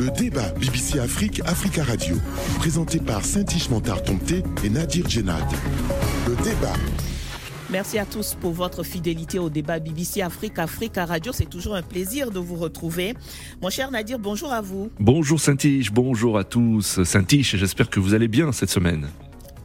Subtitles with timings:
[0.00, 2.16] Le débat BBC Afrique, Africa Radio,
[2.58, 4.00] présenté par Saint-Ish Montard
[4.64, 5.44] et Nadir Djenad.
[6.26, 6.72] Le débat.
[7.68, 11.34] Merci à tous pour votre fidélité au débat BBC Afrique, Africa Radio.
[11.34, 13.12] C'est toujours un plaisir de vous retrouver.
[13.60, 14.90] Mon cher Nadir, bonjour à vous.
[14.98, 17.02] Bonjour Saint-Ish, bonjour à tous.
[17.04, 19.06] Saint-Ish, j'espère que vous allez bien cette semaine.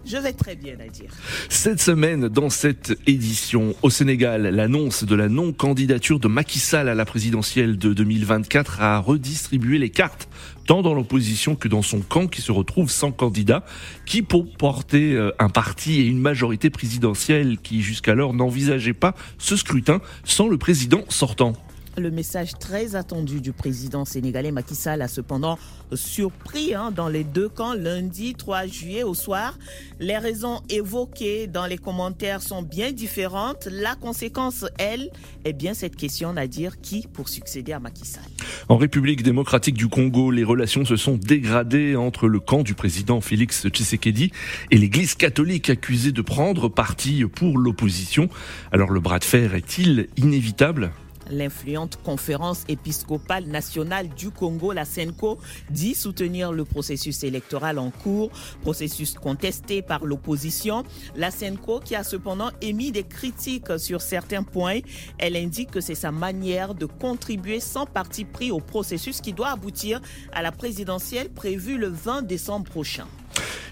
[0.05, 1.09] Je vais très bien, Nadir.
[1.49, 6.93] Cette semaine, dans cette édition, au Sénégal, l'annonce de la non-candidature de Macky Sall à
[6.95, 10.29] la présidentielle de 2024 a redistribué les cartes,
[10.68, 13.65] tant dans l'opposition que dans son camp qui se retrouve sans candidat,
[14.05, 19.55] qui pour porter euh, un parti et une majorité présidentielle qui jusqu'alors n'envisageait pas ce
[19.55, 21.54] scrutin sans le président sortant.
[21.97, 25.57] Le message très attendu du président sénégalais Macky Sall a cependant
[25.93, 29.57] surpris hein, dans les deux camps lundi 3 juillet au soir.
[30.01, 33.69] Les raisons évoquées dans les commentaires sont bien différentes.
[33.71, 35.09] La conséquence, elle,
[35.45, 38.23] est bien cette question, à dire qui pour succéder à Macky Sall.
[38.67, 43.21] En République démocratique du Congo, les relations se sont dégradées entre le camp du président
[43.21, 44.33] Félix Tshisekedi
[44.69, 48.27] et l'église catholique accusée de prendre parti pour l'opposition.
[48.73, 50.91] Alors le bras de fer est-il inévitable?
[51.29, 58.29] L'influente conférence épiscopale nationale du Congo, la SENCO, dit soutenir le processus électoral en cours,
[58.61, 60.83] processus contesté par l'opposition.
[61.15, 64.79] La SENCO qui a cependant émis des critiques sur certains points,
[65.17, 69.49] elle indique que c'est sa manière de contribuer sans parti pris au processus qui doit
[69.49, 73.07] aboutir à la présidentielle prévue le 20 décembre prochain.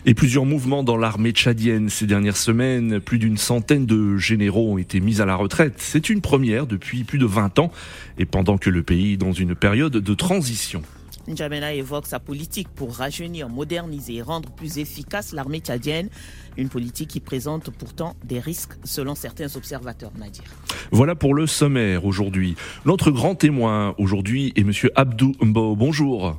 [0.06, 3.00] Et plusieurs mouvements dans l'armée tchadienne ces dernières semaines.
[3.00, 5.76] Plus d'une centaine de généraux ont été mis à la retraite.
[5.78, 7.72] C'est une première depuis plus de 20 ans
[8.18, 10.82] et pendant que le pays est dans une période de transition.
[11.30, 16.10] N'Djamena évoque sa politique pour rajeunir, moderniser et rendre plus efficace l'armée tchadienne.
[16.58, 20.44] Une politique qui présente pourtant des risques selon certains observateurs, Nadir.
[20.92, 22.56] Voilà pour le sommaire aujourd'hui.
[22.86, 24.74] Notre grand témoin aujourd'hui est M.
[24.96, 25.78] Abdou Mbo.
[25.78, 26.38] Bonjour.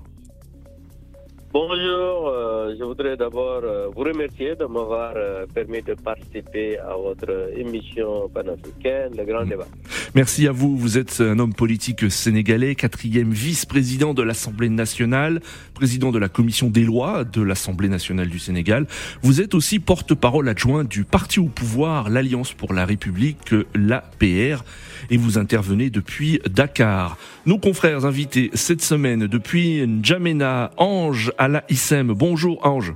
[1.54, 6.96] Bonjour, euh, je voudrais d'abord euh, vous remercier de m'avoir euh, permis de participer à
[6.96, 9.50] votre émission panafricaine, le grand mm.
[9.50, 9.68] débat.
[10.16, 15.40] Merci à vous, vous êtes un homme politique sénégalais, quatrième vice-président de l'Assemblée nationale,
[15.74, 18.86] président de la commission des lois de l'Assemblée nationale du Sénégal.
[19.22, 24.64] Vous êtes aussi porte-parole adjoint du parti au pouvoir, l'Alliance pour la République, l'APR,
[25.10, 27.18] et vous intervenez depuis Dakar.
[27.44, 32.12] Nos confrères invités cette semaine depuis N'Djamena, Ange, la Issem.
[32.14, 32.94] Bonjour Ange.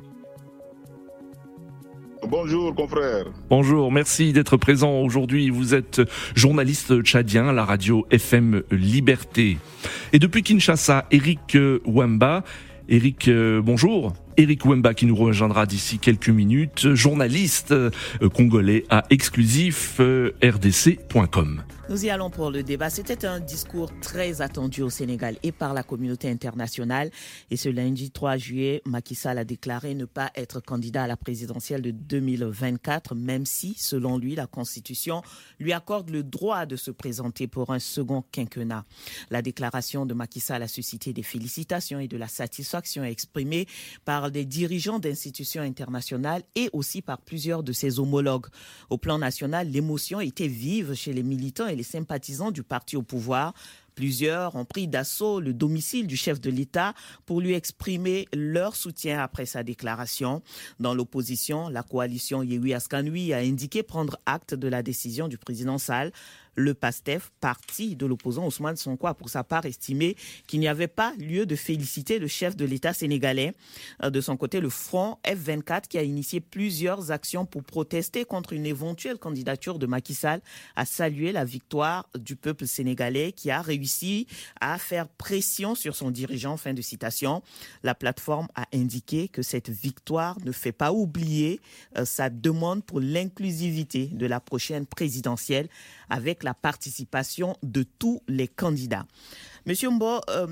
[2.27, 3.27] Bonjour confrère.
[3.49, 5.51] Bonjour, merci d'être présent aujourd'hui.
[5.51, 6.03] Vous êtes
[6.35, 9.57] journaliste tchadien à la radio FM Liberté.
[10.13, 11.57] Et depuis Kinshasa, Eric
[11.87, 12.45] Wamba.
[12.91, 14.15] Eric, euh, bonjour.
[14.39, 17.91] Eric Wemba qui nous rejoindra d'ici quelques minutes, journaliste euh,
[18.33, 21.65] congolais à exclusif euh, rdc.com.
[21.91, 22.91] Nous y allons pour le débat.
[22.91, 27.11] C'était un discours très attendu au Sénégal et par la communauté internationale.
[27.51, 31.17] Et ce lundi 3 juillet, Macky Sall a déclaré ne pas être candidat à la
[31.17, 35.23] présidentielle de 2024, même si, selon lui, la Constitution
[35.59, 38.85] lui accorde le droit de se présenter pour un second quinquennat.
[39.31, 43.67] La déclaration de Macky Sall a suscité des félicitations et de la satisfaction exprimée
[44.05, 48.47] par des dirigeants d'institutions internationales et aussi par plusieurs de ses homologues.
[48.91, 53.03] Au plan national, l'émotion était vive chez les militants et les sympathisants du parti au
[53.03, 53.55] pouvoir.
[53.99, 56.95] Plusieurs ont pris d'assaut le domicile du chef de l'État
[57.27, 60.41] pour lui exprimer leur soutien après sa déclaration.
[60.79, 65.79] Dans l'opposition, la coalition Yehui Askanui a indiqué prendre acte de la décision du président
[65.79, 66.13] Sall
[66.59, 70.89] le PASTEF, parti de l'opposant Ousmane Sonko, a pour sa part estimé qu'il n'y avait
[70.89, 73.55] pas lieu de féliciter le chef de l'État sénégalais.
[74.03, 78.53] Euh, de son côté, le Front F24, qui a initié plusieurs actions pour protester contre
[78.53, 80.41] une éventuelle candidature de Macky Sall,
[80.75, 84.27] a salué la victoire du peuple sénégalais qui a réussi
[84.61, 86.57] à faire pression sur son dirigeant.
[86.57, 87.43] Fin de citation.
[87.85, 91.61] La plateforme a indiqué que cette victoire ne fait pas oublier
[91.97, 95.69] euh, sa demande pour l'inclusivité de la prochaine présidentielle
[96.11, 99.05] avec la participation de tous les candidats.
[99.67, 100.47] Monsieur Mbo, euh,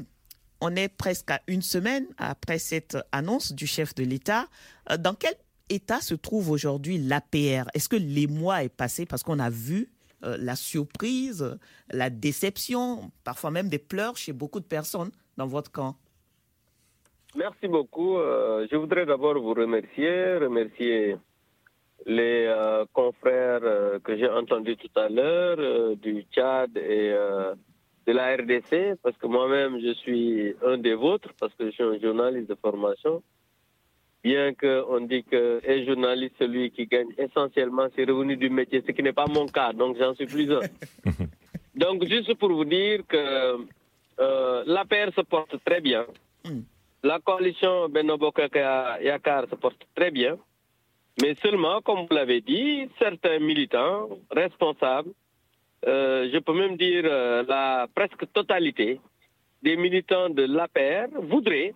[0.61, 4.47] on est presque à une semaine après cette annonce du chef de l'État.
[4.91, 5.35] Euh, dans quel
[5.69, 9.91] état se trouve aujourd'hui l'APR Est-ce que les mois est passé parce qu'on a vu
[10.25, 11.59] euh, la surprise,
[11.91, 15.97] la déception, parfois même des pleurs chez beaucoup de personnes dans votre camp?
[17.37, 18.17] Merci beaucoup.
[18.17, 21.17] je voudrais d'abord vous remercier, remercier
[22.06, 27.12] les euh, confrères euh, que j'ai entendus tout à l'heure euh, du Tchad et
[28.06, 31.82] de la RDC, parce que moi-même je suis un des vôtres, parce que je suis
[31.82, 33.23] un journaliste de formation.
[34.23, 38.93] Bien qu'on dit que est journaliste celui qui gagne essentiellement ses revenus du métier, ce
[38.93, 40.61] qui n'est pas mon cas, donc j'en suis plus un.
[41.75, 43.56] donc juste pour vous dire que
[44.67, 46.06] la paire se porte très bien.
[46.44, 46.61] hmm.
[47.03, 48.47] la coalition Benoboka
[49.00, 50.38] Yakar se porte très bien.
[51.21, 55.11] Mais seulement, comme vous l'avez dit, certains militants responsables,
[55.87, 59.01] euh, je peux même dire euh, la presque totalité
[59.63, 61.75] des militants de l'APR voudraient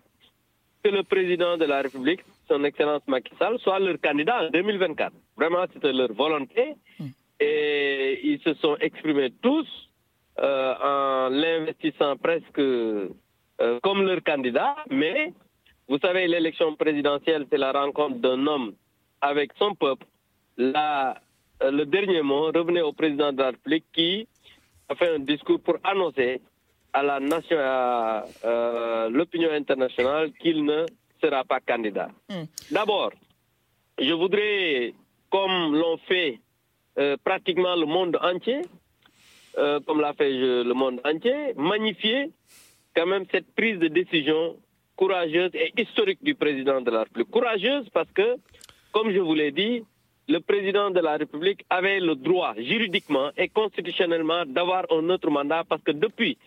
[0.82, 5.12] que le président de la République, son Excellence Macky Sall, soit leur candidat en 2024.
[5.36, 6.74] Vraiment, c'était leur volonté.
[6.98, 7.06] Hmm.
[7.40, 9.66] Et ils se sont exprimés tous
[10.38, 12.60] euh, en l'investissant presque
[13.82, 14.76] comme leur candidat.
[14.90, 15.32] Mais,
[15.88, 18.74] vous savez, l'élection présidentielle, c'est la rencontre d'un homme
[19.20, 20.06] avec son peuple.
[20.56, 21.20] La,
[21.62, 24.26] euh, le dernier mot revenait au président de la République qui
[24.88, 26.40] a fait un discours pour annoncer
[26.92, 30.86] à la nation, à euh, l'opinion internationale qu'il ne
[31.22, 32.08] sera pas candidat.
[32.28, 32.44] Hmm.
[32.70, 33.12] D'abord,
[33.98, 34.94] je voudrais,
[35.30, 36.40] comme l'ont fait
[36.98, 38.62] euh, pratiquement le monde entier,
[39.86, 42.30] comme l'a fait le monde entier, magnifier
[42.94, 44.56] quand même cette prise de décision
[44.96, 47.30] courageuse et historique du président de la République.
[47.30, 48.36] Courageuse parce que
[48.92, 49.84] comme je vous l'ai dit,
[50.28, 55.64] le président de la République avait le droit juridiquement et constitutionnellement d'avoir un autre mandat
[55.68, 56.38] parce que depuis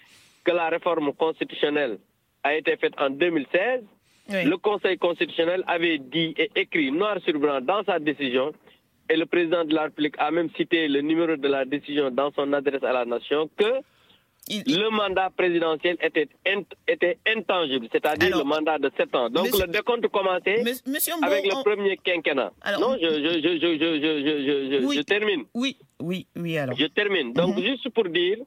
[0.44, 2.00] que la réforme constitutionnelle
[2.44, 3.82] a été faite en 2016,
[4.30, 8.54] le Conseil constitutionnel avait dit et écrit noir sur blanc dans sa décision,
[9.10, 12.32] et le président de la République a même cité le numéro de la décision dans
[12.32, 13.82] son adresse à la nation, que
[14.50, 16.28] le mandat présidentiel était,
[16.88, 19.30] était intangible, c'est-à-dire le mandat de 7 ans.
[19.30, 22.52] Donc le décompte commençait avec le premier quinquennat.
[22.80, 25.46] non, je, je, je, je, termine.
[25.54, 26.76] Oui, oui, oui, alors.
[26.78, 27.34] Je termine.
[27.34, 27.64] Donc mhm.
[27.64, 28.38] juste pour dire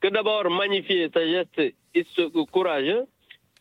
[0.00, 3.04] que d'abord magnifier ce geste courageux,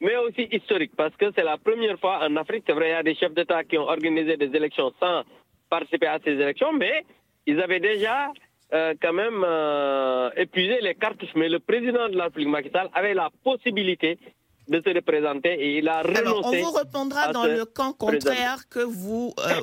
[0.01, 2.93] mais aussi historique, parce que c'est la première fois en Afrique, c'est vrai, il y
[2.93, 5.23] a des chefs d'État qui ont organisé des élections sans
[5.69, 7.05] participer à ces élections, mais
[7.45, 8.31] ils avaient déjà
[8.73, 11.33] euh, quand même euh, épuisé les cartouches.
[11.35, 14.19] Mais le président de la République, Macky avait la possibilité
[14.69, 16.19] de se représenter et il a renoncé.
[16.19, 19.61] Alors, on vous répondra dans le camp contraire que vous euh,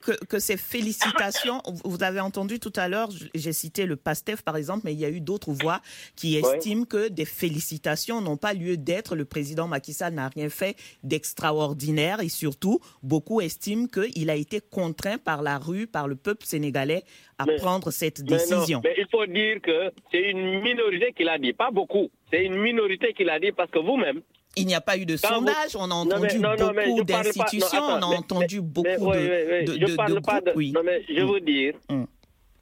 [0.00, 1.62] que, que, ces félicitations.
[1.84, 5.04] Vous avez entendu tout à l'heure, j'ai cité le PASTEF par exemple, mais il y
[5.04, 5.80] a eu d'autres voix
[6.16, 9.16] qui estiment que des félicitations n'ont pas lieu d'être.
[9.16, 14.60] Le président Macky Sall n'a rien fait d'extraordinaire et surtout beaucoup estiment qu'il a été
[14.60, 17.04] contraint par la rue, par le peuple sénégalais
[17.38, 18.80] à prendre cette décision.
[18.84, 22.10] mais il faut dire que c'est une minorité qui l'a dit, pas beaucoup.
[22.30, 24.20] C'est une minorité qui l'a dit parce que vous-même,
[24.56, 28.60] il n'y a pas eu de sondage, on a entendu beaucoup d'institutions, on a entendu
[28.60, 31.44] beaucoup de, je parle pas de, Non, mais je veux mm.
[31.44, 32.04] dire, mm.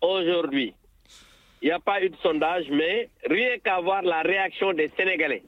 [0.00, 0.74] aujourd'hui,
[1.62, 5.42] il n'y a pas eu de sondage, mais rien qu'à voir la réaction des Sénégalais.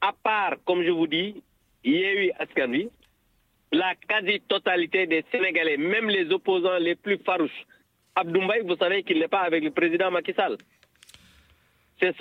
[0.00, 1.42] À part, comme je vous dis,
[1.84, 2.88] il y a eu Askanvi,
[3.72, 7.66] la quasi-totalité des Sénégalais, même les opposants les plus farouches.
[8.14, 10.56] Abdoumbaï, vous savez qu'il n'est pas avec le président Macky Sall.
[12.00, 12.14] C'est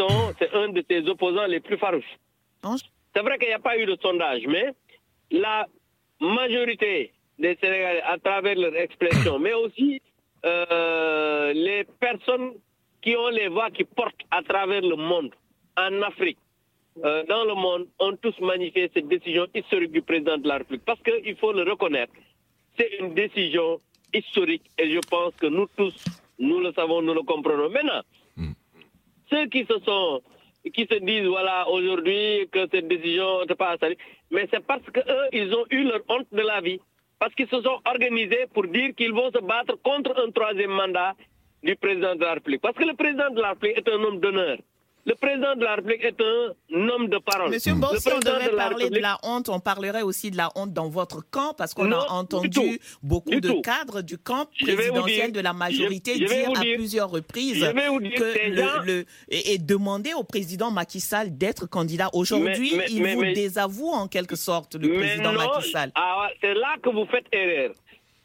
[0.53, 2.17] un de ses opposants les plus farouches.
[3.17, 4.75] C'est vrai qu'il n'y a pas eu de sondage, mais
[5.31, 5.65] la
[6.21, 9.99] majorité des Sénégalais, à travers leur expression, mais aussi
[10.45, 12.51] euh, les personnes
[13.01, 15.33] qui ont les voix qui portent à travers le monde,
[15.77, 16.37] en Afrique,
[17.03, 20.85] euh, dans le monde, ont tous magnifié cette décision historique du président de la République.
[20.85, 22.13] Parce qu'il faut le reconnaître,
[22.77, 23.81] c'est une décision
[24.13, 26.05] historique et je pense que nous tous,
[26.37, 27.67] nous le savons, nous le comprenons.
[27.71, 28.03] Maintenant,
[28.35, 28.51] hmm.
[29.31, 30.21] ceux qui se sont
[30.71, 33.97] qui se disent, voilà, aujourd'hui, que cette décision n'est pas saluer.
[34.31, 36.79] Mais c'est parce qu'eux, ils ont eu leur honte de la vie.
[37.19, 41.15] Parce qu'ils se sont organisés pour dire qu'ils vont se battre contre un troisième mandat
[41.63, 42.61] du président de la République.
[42.61, 44.57] Parce que le président de la République est un homme d'honneur.
[45.07, 47.49] Le président de la République est un homme de parole.
[47.51, 50.73] Monsieur Bon, si on devait parler de la honte, on parlerait aussi de la honte
[50.73, 55.53] dans votre camp, parce qu'on a entendu beaucoup de cadres du camp présidentiel de la
[55.53, 62.09] majorité dire à plusieurs reprises que le, et, demander au président Macky Sall d'être candidat.
[62.11, 65.91] Aujourd'hui, il vous désavoue en quelque sorte, le président Macky Sall.
[65.95, 67.71] Ah, c'est là que vous faites erreur.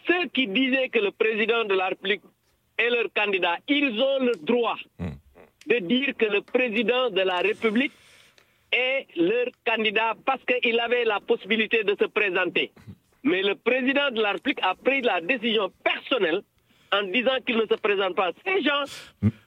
[0.09, 2.23] Ceux qui disaient que le président de la République
[2.77, 4.77] est leur candidat, ils ont le droit.
[4.99, 5.11] Hmm
[5.67, 7.93] de dire que le président de la République
[8.73, 12.73] est leur candidat parce qu'il avait la possibilité de se présenter.
[13.23, 16.43] Mais le président de la République a pris la décision personnelle
[16.93, 18.33] en disant qu'il ne se présente pas.
[18.45, 18.85] Ces gens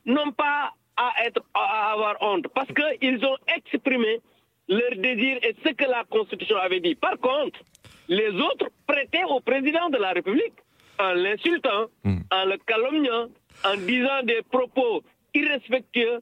[0.05, 4.21] n'ont pas à, être, à avoir honte parce qu'ils ont exprimé
[4.67, 6.95] leur désir et ce que la Constitution avait dit.
[6.95, 7.59] Par contre,
[8.07, 10.53] les autres prêtaient au président de la République
[10.99, 12.19] en l'insultant, hmm.
[12.31, 13.27] en le calomniant,
[13.65, 15.03] en disant des propos
[15.35, 16.19] irrespectueux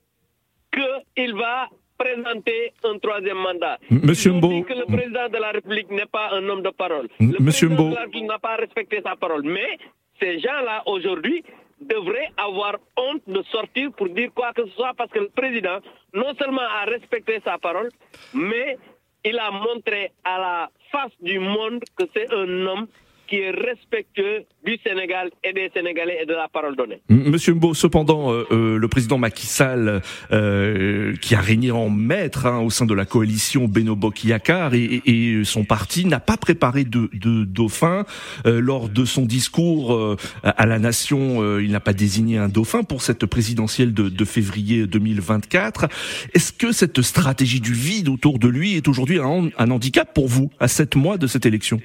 [0.71, 3.77] qu'il va présenter un troisième mandat.
[3.89, 4.47] Monsieur Mbo.
[4.49, 7.07] dit que le président de la République n'est pas un homme de parole.
[7.19, 9.43] Le Monsieur président de la République n'a pas respecté sa parole.
[9.43, 9.77] Mais
[10.19, 11.43] ces gens-là, aujourd'hui,
[11.81, 15.79] devraient avoir honte de sortir pour dire quoi que ce soit parce que le président,
[16.13, 17.89] non seulement a respecté sa parole,
[18.33, 18.77] mais
[19.25, 22.87] il a montré à la face du monde que c'est un homme
[23.27, 27.01] qui est respectueux du Sénégal et des Sénégalais et de la parole donnée.
[27.09, 30.01] Monsieur Mbo, cependant, euh, euh, le président Macky Sall,
[30.31, 35.01] euh, qui a régné en maître hein, au sein de la coalition Benobok Yakar et,
[35.43, 37.09] son parti n'a pas préparé de,
[37.45, 38.05] dauphin
[38.45, 41.59] lors de son discours à la nation.
[41.59, 45.87] il n'a pas désigné un dauphin pour cette présidentielle de, de février 2024.
[46.33, 50.51] Est-ce que cette stratégie du vide autour de lui est aujourd'hui un handicap pour vous
[50.59, 51.79] à sept mois de cette élection?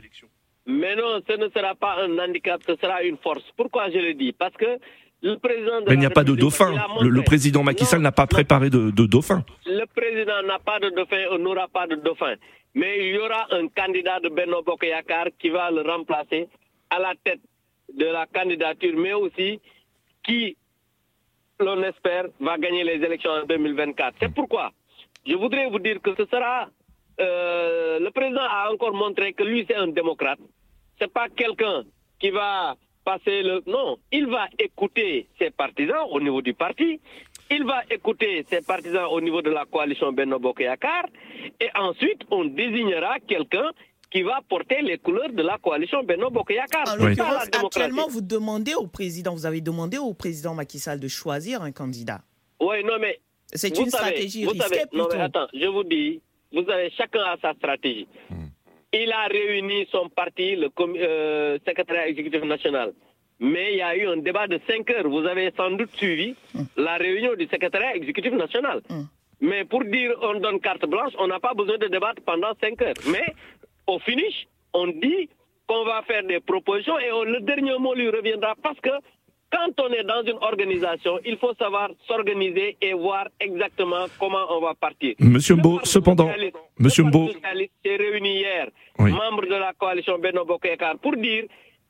[0.69, 3.43] Mais non, ce ne sera pas un handicap, ce sera une force.
[3.57, 4.33] Pourquoi je le dis?
[4.33, 4.79] Parce que
[5.23, 6.75] le président de Mais il n'y a pas de dauphin.
[7.01, 9.43] Le, président Macky Sall n'a pas préparé de, de, dauphin.
[9.65, 12.35] Le président n'a pas de dauphin, on n'aura pas de dauphin.
[12.75, 16.49] Mais il y aura un candidat de Beno Bokoyakar qui va le remplacer
[16.91, 17.41] à la tête
[17.93, 19.59] de la candidature, mais aussi
[20.23, 20.55] qui,
[21.61, 24.17] l'on espère, va gagner les élections en 2024.
[24.21, 24.73] C'est pourquoi
[25.27, 26.69] je voudrais vous dire que ce sera...
[27.21, 30.39] Euh, le président a encore montré que lui, c'est un démocrate
[30.99, 31.85] c'est pas quelqu'un
[32.19, 33.63] qui va passer le.
[33.67, 37.01] Non, il va écouter ses partisans au niveau du parti.
[37.51, 41.07] Il va écouter ses partisans au niveau de la coalition Benno Yakar.
[41.61, 43.71] Et ensuite, on désignera quelqu'un
[44.11, 46.85] qui va porter les couleurs de la coalition Benno Yakar.
[47.65, 51.73] actuellement, vous demandez au président, vous avez demandé au président Macky Sall de choisir un
[51.73, 52.21] candidat.
[52.61, 53.21] Oui, non, mais.
[53.55, 56.21] C'est une stratégie vous risquée savez, Non, mais attends, je vous dis,
[56.53, 58.07] vous avez chacun a sa stratégie.
[58.29, 58.48] Hmm.
[58.93, 62.93] Il a réuni son parti, le euh, secrétaire exécutif national.
[63.39, 65.09] Mais il y a eu un débat de 5 heures.
[65.09, 66.67] Vous avez sans doute suivi hum.
[66.77, 68.81] la réunion du secrétariat exécutif national.
[68.89, 69.07] Hum.
[69.41, 72.83] Mais pour dire on donne carte blanche, on n'a pas besoin de débattre pendant 5
[72.83, 72.95] heures.
[73.13, 73.35] Mais
[73.87, 75.29] au finish, on dit
[75.69, 78.91] qu'on va faire des propositions et le dernier mot lui reviendra parce que
[79.51, 84.61] quand on est dans une organisation, il faut savoir s'organiser et voir exactement comment on
[84.61, 85.15] va partir.
[85.19, 86.31] Monsieur Mbo, cependant,
[86.79, 87.31] Monsieur Mbo,
[87.85, 91.45] s'est réuni hier, membre de la coalition Beno Bokekar, pour dire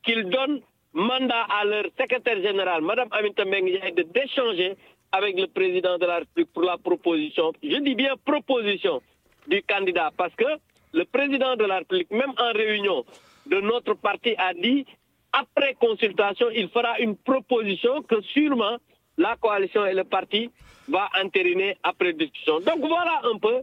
[0.05, 0.61] qu'ils donnent
[0.93, 4.75] mandat à leur secrétaire général, Madame Aminata de d'échanger
[5.13, 9.01] avec le président de la République pour la proposition, je dis bien proposition
[9.47, 10.45] du candidat, parce que
[10.93, 13.05] le président de la République, même en réunion
[13.47, 14.87] de notre parti, a dit
[15.33, 18.79] après consultation, il fera une proposition que sûrement
[19.17, 20.51] la coalition et le parti
[20.89, 22.61] va entériner après discussion.
[22.61, 23.61] Donc voilà un peu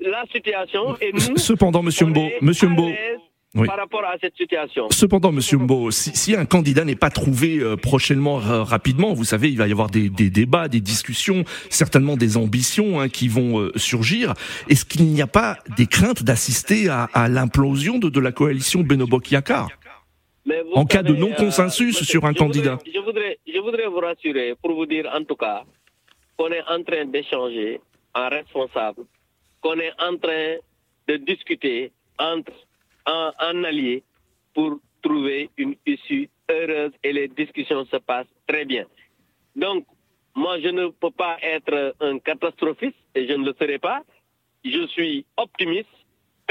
[0.00, 0.96] la situation.
[1.00, 2.88] Et nous, Cependant, Monsieur Mbo, Monsieur Mbo.
[3.66, 4.88] Par rapport à cette situation.
[4.90, 9.58] Cependant, Monsieur Mbo, si, un candidat n'est pas trouvé euh, prochainement, rapidement, vous savez, il
[9.58, 14.32] va y avoir des, débats, des discussions, certainement des ambitions hein, qui vont euh, surgir.
[14.70, 19.68] Est-ce qu'il n'y a pas des craintes d'assister à, l'implosion de, de, la coalition Benobok-Yakar
[20.74, 24.74] en cas de non-consensus euh, sur un candidat je voudrais, je voudrais vous rassurer pour
[24.74, 25.64] vous dire en tout cas
[26.36, 27.80] qu'on est en train d'échanger
[28.14, 29.04] en responsable,
[29.60, 30.56] qu'on est en train
[31.08, 32.52] de discuter entre
[33.06, 34.02] en, en alliés
[34.54, 38.86] pour trouver une issue heureuse et les discussions se passent très bien.
[39.56, 39.86] Donc,
[40.34, 44.02] moi, je ne peux pas être un catastrophiste et je ne le serai pas.
[44.64, 45.88] Je suis optimiste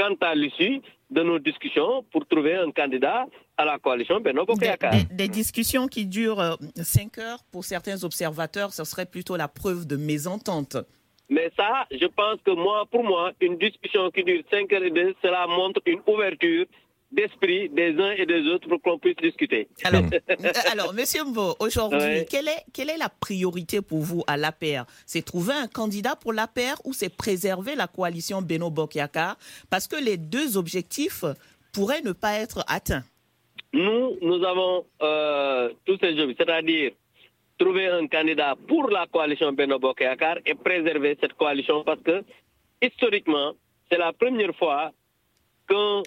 [0.02, 0.80] quant à l'issue
[1.10, 6.06] de nos discussions pour trouver un candidat à la coalition Beno des, des, discussions qui
[6.06, 10.76] durent 5 euh, heures, pour certains observateurs, ce serait plutôt la preuve de mésentente.
[11.28, 14.90] Mais ça, je pense que moi, pour moi, une discussion qui dure 5 heures et
[14.90, 16.66] demie, cela montre une ouverture
[17.12, 19.68] d'esprit des uns et des autres pour qu'on puisse discuter.
[19.84, 20.02] Alors,
[20.72, 24.84] alors Monsieur Mbo, aujourd'hui, quelle, est, quelle est la priorité pour vous à l'APR?
[25.06, 29.36] C'est trouver un candidat pour l'APR ou c'est préserver la coalition Beno Bokyaka
[29.70, 31.24] Parce que les deux objectifs
[31.72, 33.04] pourraient ne pas être atteints.
[33.74, 36.92] Nous, nous avons euh, tous ces objectifs, c'est-à-dire
[37.58, 42.22] trouver un candidat pour la coalition Beno Bokyakar et préserver cette coalition parce que
[42.80, 43.52] historiquement,
[43.90, 44.92] c'est la première fois
[45.68, 46.02] qu'un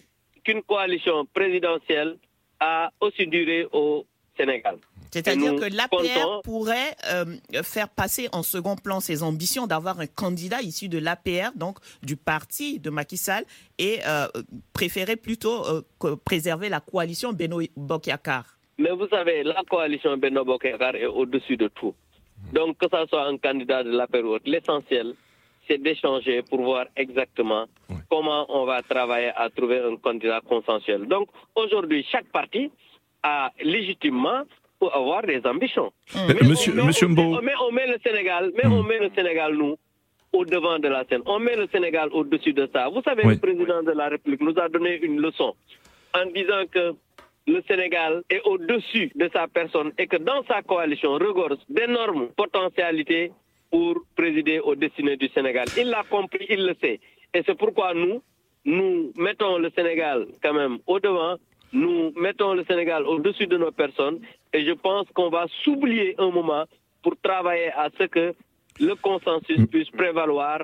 [0.45, 2.17] qu'une coalition présidentielle
[2.59, 4.05] a aussi duré au
[4.37, 4.77] Sénégal.
[5.11, 7.25] C'est-à-dire que l'APR pourrait euh,
[7.63, 12.17] faire passer en second plan ses ambitions d'avoir un candidat issu de l'APR, donc du
[12.17, 13.45] parti de Macky Sall,
[13.77, 14.27] et euh,
[14.73, 18.43] préférer plutôt euh, préserver la coalition Beno Bokyakar.
[18.77, 21.95] Mais vous savez, la coalition Beno Bokyakar est au-dessus de tout.
[22.51, 25.15] Donc que ce soit un candidat de l'APR ou l'essentiel,
[25.67, 27.65] c'est d'échanger pour voir exactement
[28.09, 31.05] comment on va travailler à trouver un candidat consensuel.
[31.07, 32.71] Donc aujourd'hui, chaque parti
[33.23, 34.43] a légitimement
[34.79, 35.91] pour avoir des ambitions.
[36.13, 36.19] Mmh.
[36.27, 38.87] Mais monsieur, on, monsieur on, met, le Sénégal, mais on mmh.
[38.87, 39.77] met le Sénégal nous
[40.33, 41.21] au devant de la scène.
[41.25, 42.89] On met le Sénégal au-dessus de ça.
[42.89, 45.55] Vous savez, le président de la République nous a donné une leçon
[46.13, 46.93] en disant que
[47.47, 53.31] le Sénégal est au-dessus de sa personne et que dans sa coalition regorge d'énormes potentialités
[53.69, 55.65] pour présider aux destinées du Sénégal.
[55.77, 56.99] Il l'a compris, il le sait.
[57.35, 58.21] Et c'est pourquoi nous,
[58.63, 61.35] nous mettons le Sénégal quand même au devant,
[61.73, 64.19] nous mettons le Sénégal au-dessus de nos personnes
[64.53, 66.63] et je pense qu'on va s'oublier un moment
[67.03, 68.33] pour travailler à ce que
[68.79, 69.67] le consensus mm.
[69.67, 70.59] puisse prévaloir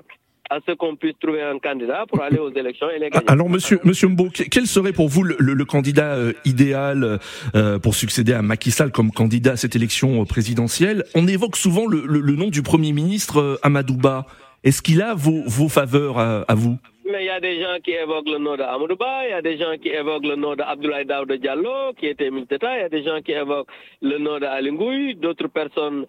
[0.52, 3.26] à ce qu'on puisse trouver un candidat pour aller aux élections et les gagner.
[3.30, 7.20] Alors, monsieur, monsieur Mbo, quel serait pour vous le, candidat euh, idéal
[7.56, 11.06] euh, pour succéder à Macky Sall comme candidat à cette élection présidentielle?
[11.16, 14.26] On évoque souvent le, nom du Premier ministre euh, Amadouba.
[14.64, 16.78] Est-ce qu'il a vos, vos faveurs à, vous?
[17.06, 19.58] Mais il y a des gens qui évoquent le nom d'Amadouba, il y a des
[19.58, 23.04] gens qui évoquent le nom d'Abdoulaye Daouda Diallo, qui était militaire, il y a des
[23.04, 23.70] gens qui évoquent
[24.02, 26.06] le nom d'Alingouy, d'autres personnes...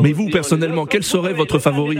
[0.00, 1.98] mais vous, personnellement, quel serait votre favori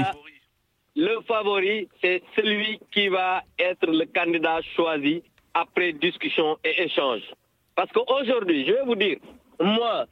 [0.97, 7.23] le favori, c'est celui qui va être le candidat choisi après discussion et échange.
[7.75, 9.17] Parce qu'aujourd'hui, je vais vous dire,
[9.61, 10.07] moi,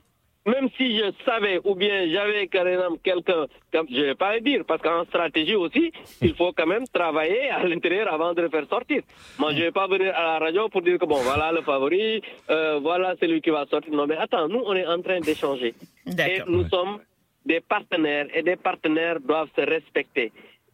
[0.46, 4.64] même si je savais ou bien j'avais carrément quelqu'un, je ne vais pas le dire,
[4.66, 8.66] parce qu'en stratégie aussi, il faut quand même travailler à l'intérieur avant de le faire
[8.68, 9.02] sortir.
[9.38, 11.62] Moi, je ne vais pas venir à la radio pour dire que bon, voilà le
[11.62, 13.92] favori, euh, voilà celui qui va sortir.
[13.92, 15.74] Non, mais attends, nous, on est en train d'échanger.
[16.06, 16.98] Et nous sommes
[17.44, 20.32] des partenaires, et des partenaires doivent se respecter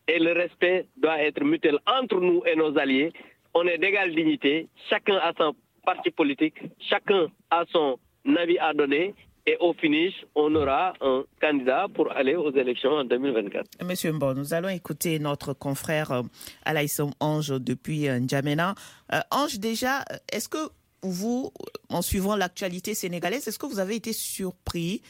[0.09, 3.13] et le respect doit être mutuel entre nous et nos alliés.
[3.55, 7.99] On est d'égale dignité, chacun a son parti politique, chacun a son
[8.37, 9.15] avis à donner
[9.49, 13.83] et au finish, on aura un candidat pour aller aux élections en 2024.
[13.83, 16.23] Monsieur Mbo, nous allons écouter notre confrère euh,
[16.67, 18.75] Alaïssom Ange depuis euh, N'Djamena.
[19.15, 20.69] Euh, Ange, déjà, est-ce que
[21.03, 21.51] vous,
[21.89, 25.01] en suivant l'actualité sénégalaise, est-ce que vous avez été surpris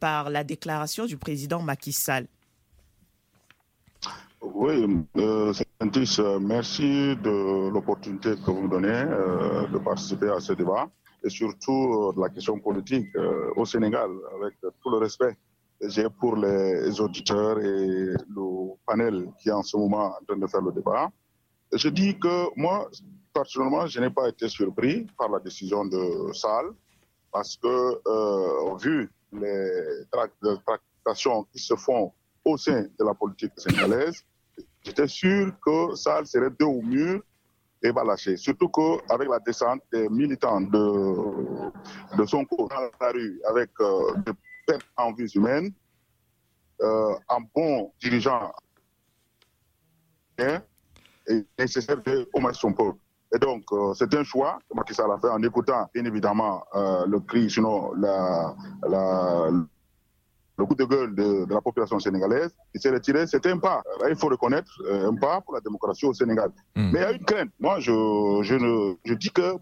[0.00, 2.26] par la déclaration du président Macky Sall?
[4.52, 10.52] Oui, euh, euh, merci de l'opportunité que vous me donnez euh, de participer à ce
[10.52, 10.88] débat
[11.24, 13.08] et surtout euh, de la question politique
[13.56, 15.36] au Sénégal, avec tout le respect
[15.80, 20.36] que j'ai pour les auditeurs et le panel qui est en ce moment en train
[20.36, 21.10] de faire le débat.
[21.72, 22.88] Je dis que moi,
[23.32, 26.70] personnellement, je n'ai pas été surpris par la décision de Salle
[27.32, 30.04] parce que, vu les
[30.64, 32.12] tractations qui se font
[32.44, 34.24] au sein de la politique sénégalaise,
[34.84, 37.22] J'étais sûr que ça serait deux au mur
[37.84, 38.36] et va lâcher.
[38.36, 44.14] Surtout qu'avec la descente des militants de, de son cours dans la rue, avec euh,
[44.26, 44.32] des
[44.66, 45.70] pertes en vie humaine,
[46.80, 48.52] euh, un bon dirigeant
[50.38, 50.60] est
[51.58, 52.98] nécessaire de commettre son peuple.
[53.34, 57.04] Et donc, euh, c'est un choix que Macky a fait en écoutant, bien évidemment, euh,
[57.06, 58.54] le cri, sinon la,
[60.56, 63.82] le coup de gueule de, la population sénégalaise, il s'est retiré, c'était un pas.
[64.08, 66.50] il faut reconnaître euh, un pas pour la démocratie au Sénégal.
[66.76, 66.90] Hmm.
[66.92, 67.50] Mais il y a une crainte.
[67.58, 67.92] Moi, je,
[68.42, 69.56] je, ne, je dis que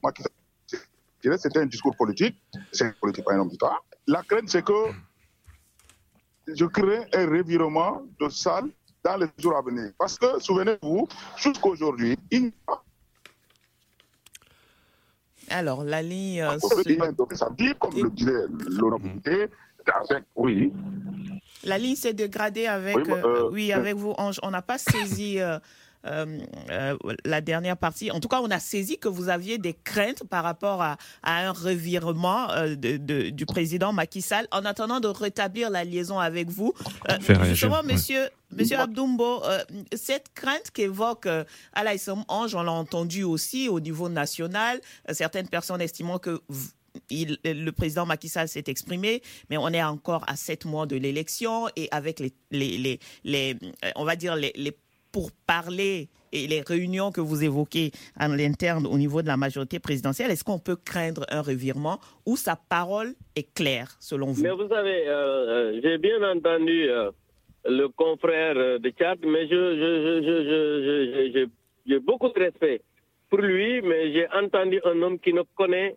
[1.38, 2.36] c'était un discours politique,
[2.72, 3.78] c'est un politique, pas un homme d'État.
[4.06, 4.72] La crainte, c'est que
[6.46, 8.68] je crée un revirement de salle
[9.04, 9.92] dans les jours à venir.
[9.98, 12.84] Parce que, souvenez-vous, jusqu'à aujourd'hui, il n'y a pas
[15.50, 16.42] alors, la ligne.
[16.42, 16.58] Euh,
[17.34, 19.48] ça dit, comme le disait l'honorabilité,
[20.36, 20.72] oui.
[21.64, 24.40] La ligne s'est dégradée avec, oui, euh, euh, avec vous, Ange.
[24.42, 25.58] On n'a pas saisi euh,
[27.24, 28.10] la dernière partie.
[28.10, 31.52] En tout cas, on a saisi que vous aviez des craintes par rapport à, un
[31.52, 34.48] revirement de, du président Macky Sall.
[34.50, 36.74] En attendant de rétablir la liaison avec vous,
[37.44, 39.42] justement, monsieur, monsieur Abdoumbo,
[39.94, 41.28] cette crainte qu'évoque
[41.74, 44.80] Alaïssom Ange, on l'a entendu aussi au niveau national.
[45.12, 46.40] certaines personnes estimant que
[47.44, 51.66] le président Macky Sall s'est exprimé, mais on est encore à sept mois de l'élection
[51.76, 53.54] et avec les, euh,
[53.96, 54.72] on va dire les, les
[55.12, 60.30] pourparlers et les réunions que vous évoquez en l'interne au niveau de la majorité présidentielle,
[60.30, 64.42] est-ce qu'on peut craindre un revirement ou sa parole est claire selon vous?
[64.42, 66.88] Mais vous savez, euh, euh, j'ai bien entendu
[67.66, 71.42] le confrère de Tchad, mais je,
[71.86, 72.80] j'ai beaucoup de respect
[73.28, 75.96] pour lui, mais j'ai entendu un homme qui ne connaît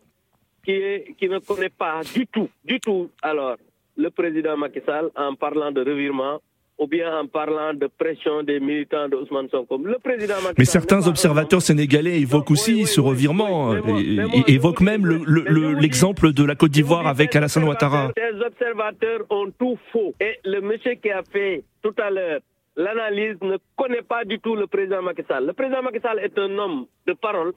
[0.66, 3.56] qui, qui ne connaît pas du tout, du tout, alors,
[3.98, 6.40] le président Macky Sall en parlant de revirement
[6.78, 9.78] ou bien en parlant de pression des militants de Ousmane Sonko.
[9.78, 15.06] Le président Macky Mais certains observateurs sénégalais évoquent aussi ce revirement, et évoquent même
[15.80, 18.12] l'exemple de la Côte d'Ivoire avec Alassane Ouattara.
[18.18, 20.14] Les observateurs ont tout faux.
[20.20, 22.42] Et le monsieur qui a fait tout à l'heure
[22.78, 25.46] l'analyse ne connaît pas du tout le président Macky Sall.
[25.46, 27.54] Le président Macky Sall est un homme de parole.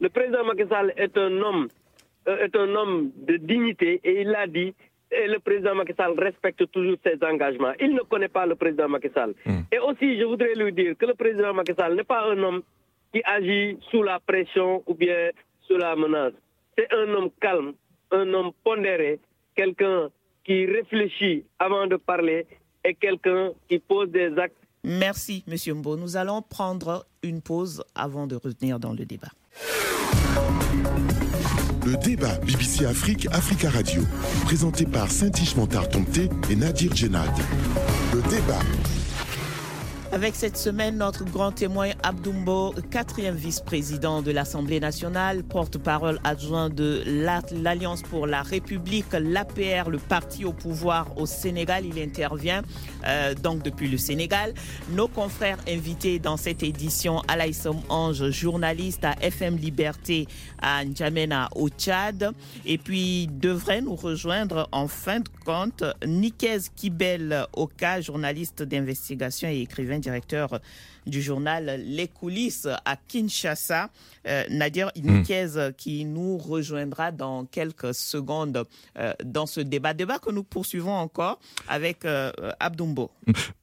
[0.00, 1.85] Le président Macky Sall est un homme euh,
[2.26, 4.74] est un homme de dignité et il l'a dit.
[5.10, 7.72] Et le président Macky Sall respecte toujours ses engagements.
[7.80, 9.34] Il ne connaît pas le président Macky Sall.
[9.44, 9.60] Hmm.
[9.70, 12.62] Et aussi, je voudrais lui dire que le président Macky Sall n'est pas un homme
[13.12, 15.30] qui agit sous la pression ou bien
[15.66, 16.32] sous la menace.
[16.76, 17.72] C'est un homme calme,
[18.10, 19.20] un homme pondéré,
[19.54, 20.10] quelqu'un
[20.44, 22.44] qui réfléchit avant de parler
[22.84, 24.56] et quelqu'un qui pose des actes
[24.88, 25.96] Merci, Monsieur Mbo.
[25.96, 29.32] Nous allons prendre une pause avant de revenir dans le débat.
[31.86, 34.02] Le débat BBC Afrique, Africa Radio,
[34.44, 37.30] présenté par Saint-Ishmantar Tomté et Nadir Djenad.
[38.12, 38.58] Le débat
[40.16, 47.02] avec cette semaine, notre grand témoin Abdoumbo, quatrième vice-président de l'Assemblée nationale, porte-parole adjoint de
[47.06, 51.84] l'Alliance pour la République, l'APR, le parti au pouvoir au Sénégal.
[51.84, 52.62] Il intervient
[53.06, 54.54] euh, donc depuis le Sénégal.
[54.92, 60.26] Nos confrères invités dans cette édition, Alaïssom Ange, journaliste à FM Liberté
[60.62, 62.30] à N'Djamena au Tchad.
[62.64, 69.60] Et puis devrait nous rejoindre en fin de compte Nikez Kibel Oka, journaliste d'investigation et
[69.60, 70.60] écrivain directeur
[71.06, 73.90] du journal Les coulisses à Kinshasa.
[74.26, 75.72] Euh, Nadir Inikez hmm.
[75.76, 78.64] qui nous rejoindra dans quelques secondes
[78.98, 79.94] euh, dans ce débat.
[79.94, 81.38] Débat que nous poursuivons encore
[81.68, 83.10] avec euh, Abdoumbo.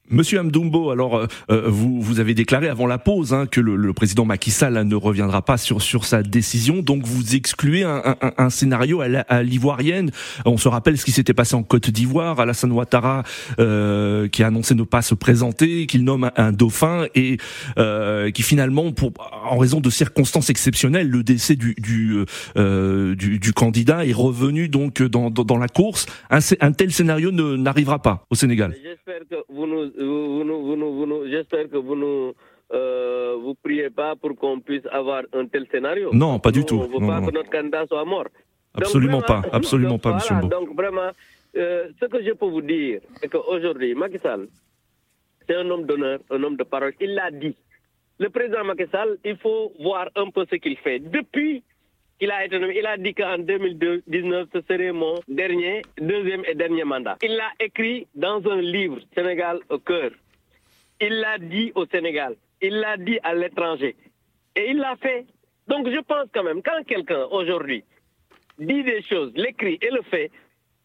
[0.10, 3.93] Monsieur Amdoumbo, alors euh, euh, vous, vous avez déclaré avant la pause hein, que le,
[3.93, 8.49] président Macky Sall ne reviendra pas sur sur sa décision, donc vous excluez un, un,
[8.49, 10.12] scénario à l'ivoirienne.
[10.45, 13.23] On se rappelle ce qui s'était passé en Côte d'Ivoire, Alassane Ouattara
[13.60, 17.33] euh, qui a annoncé ne pas se présenter, qu'il nomme un, dauphin et
[18.34, 19.12] qui finalement, pour,
[19.46, 22.26] en raison de circonstances exceptionnelles, le décès du du,
[23.39, 26.06] du, candidat est revenu donc dans, dans, la course.
[26.30, 28.76] Un, un tel scénario n'arrivera pas au Sénégal.
[28.84, 32.32] J'espère que vous nous j'espère que vous ne
[32.74, 36.10] euh, vous priez pas pour qu'on puisse avoir un tel scénario.
[36.13, 36.80] Non, pas du tout.
[36.80, 38.28] On ne veut pas que notre candidat soit mort.
[38.74, 41.12] Absolument pas, absolument pas, Monsieur Donc vraiment,
[41.56, 44.48] euh, ce que je peux vous dire, c'est qu'aujourd'hui, Macky Sall,
[45.47, 46.93] c'est un homme d'honneur, un homme de parole.
[46.99, 47.56] Il l'a dit.
[48.19, 50.99] Le président Macky Sall, il faut voir un peu ce qu'il fait.
[50.99, 51.63] Depuis
[52.19, 56.53] qu'il a été nommé, il a dit qu'en 2019, ce serait mon dernier, deuxième et
[56.53, 57.17] dernier mandat.
[57.23, 60.12] Il l'a écrit dans un livre, Sénégal au cœur.
[61.01, 63.95] Il l'a dit au Sénégal, il l'a dit à l'étranger.
[64.56, 65.25] Et il l'a fait.
[65.67, 67.84] Donc je pense quand même, quand quelqu'un aujourd'hui
[68.60, 70.29] dit des choses, l'écrit et le fait,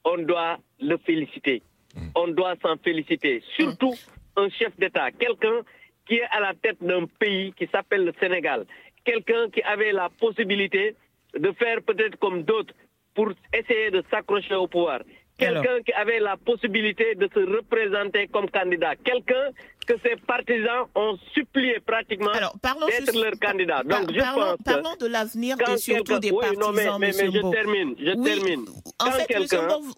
[0.04, 1.62] on doit le féliciter.
[1.94, 2.08] Mm.
[2.14, 3.42] On doit s'en féliciter.
[3.56, 3.94] Surtout
[4.38, 5.60] un chef d'État, quelqu'un
[6.06, 8.64] qui est à la tête d'un pays qui s'appelle le Sénégal.
[9.04, 10.94] Quelqu'un qui avait la possibilité
[11.34, 12.74] de faire peut-être comme d'autres
[13.14, 15.00] pour essayer de s'accrocher au pouvoir.
[15.38, 18.96] Quelqu'un qui avait la possibilité de se représenter comme candidat.
[18.96, 19.50] Quelqu'un
[19.88, 23.82] que ses partisans ont supplié pratiquement d'être leur candidat.
[23.82, 27.50] Donc, je parlons, pense parlons de l'avenir et surtout des partisans, mais, mais, mais je
[27.50, 28.66] termine, je termine.
[29.00, 29.26] En fait,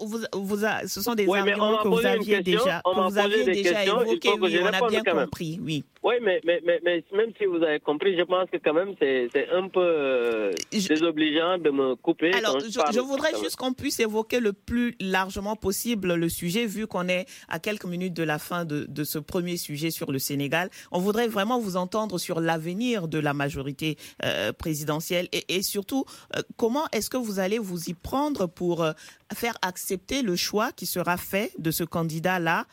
[0.00, 4.31] vous, vous, ce sont des arguments que vous aviez déjà, que vous aviez déjà évoqués,
[4.40, 5.85] oui, on a bien compris, oui.
[6.03, 9.29] Oui, mais, mais, mais, même si vous avez compris, je pense que quand même c'est
[9.53, 12.33] un peu euh, désobligeant de me couper.
[12.33, 17.09] Alors, je, voudrais juste qu'on puisse évoquer le plus largement possible le sujet, vu qu'on
[17.09, 20.69] est à quelques minutes de la fin de, de ce premier sujet sur le Sénégal.
[20.93, 26.05] On voudrait vraiment vous entendre sur l'avenir de la majorité euh, présidentielle et, surtout
[26.37, 28.93] euh, comment est-ce que vous allez vous y prendre pour euh,
[29.33, 32.66] faire accepter le choix qui sera fait de ce candidat-là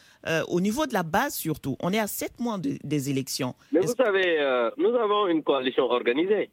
[0.50, 1.78] au niveau de la base surtout?
[1.82, 3.54] On est à sept mois des élections.
[3.72, 4.40] Mais vous savez,
[4.78, 6.50] nous avons une coalition organisée.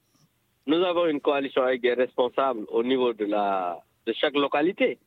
[0.67, 4.99] Nous avons une coalition avec des responsables au niveau de, la, de chaque localité.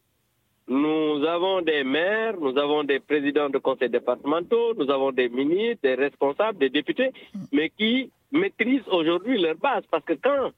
[0.67, 5.79] Nous avons des maires, nous avons des présidents de conseils départementaux, nous avons des ministres,
[5.83, 7.11] des responsables, des députés,
[7.53, 9.83] mais qui maîtrisent aujourd'hui leur base.
[9.89, 10.51] Parce que quand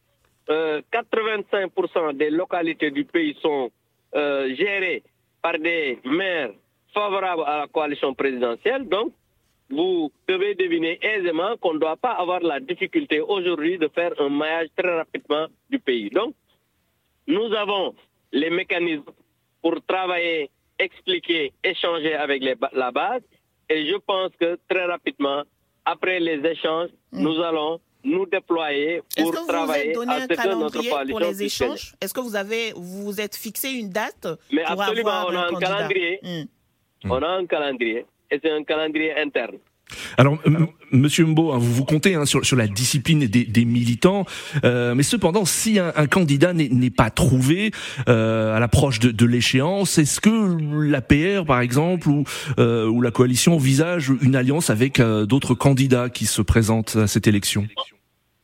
[0.47, 1.69] 85%
[2.09, 3.69] euh, des localités du pays sont
[4.15, 5.03] euh, gérées
[5.43, 6.53] par des maires
[6.91, 9.13] favorables à la coalition présidentielle, donc
[9.69, 14.29] vous devez deviner aisément qu'on ne doit pas avoir la difficulté aujourd'hui de faire un
[14.29, 16.09] maillage très rapidement du pays.
[16.09, 16.33] Donc,
[17.27, 17.93] nous avons
[18.31, 19.03] les mécanismes
[19.61, 22.43] pour travailler, expliquer, échanger avec
[22.73, 23.21] la base.
[23.69, 25.43] Et je pense que très rapidement,
[25.85, 27.21] après les échanges, mm.
[27.21, 31.93] nous allons nous déployer pour travailler vous êtes donné un calendrier pour les échanges?
[31.99, 36.19] Est-ce que vous avez vous êtes fixé une date Mais absolument, on a un, calendrier.
[36.23, 37.11] Mm.
[37.11, 39.57] On a un calendrier et c'est un calendrier interne.
[40.17, 40.37] Alors,
[40.91, 44.25] Monsieur Mbo, hein, vous vous comptez hein, sur, sur, la discipline des, militants,
[44.63, 47.71] euh, mais cependant, si un, candidat n'est pas trouvé
[48.07, 52.23] euh, à l'approche de, l'échéance, est-ce que l'APR, par exemple, ou,
[52.57, 57.27] euh, ou la coalition envisage une alliance avec d'autres candidats qui se présentent à cette
[57.27, 57.67] élection?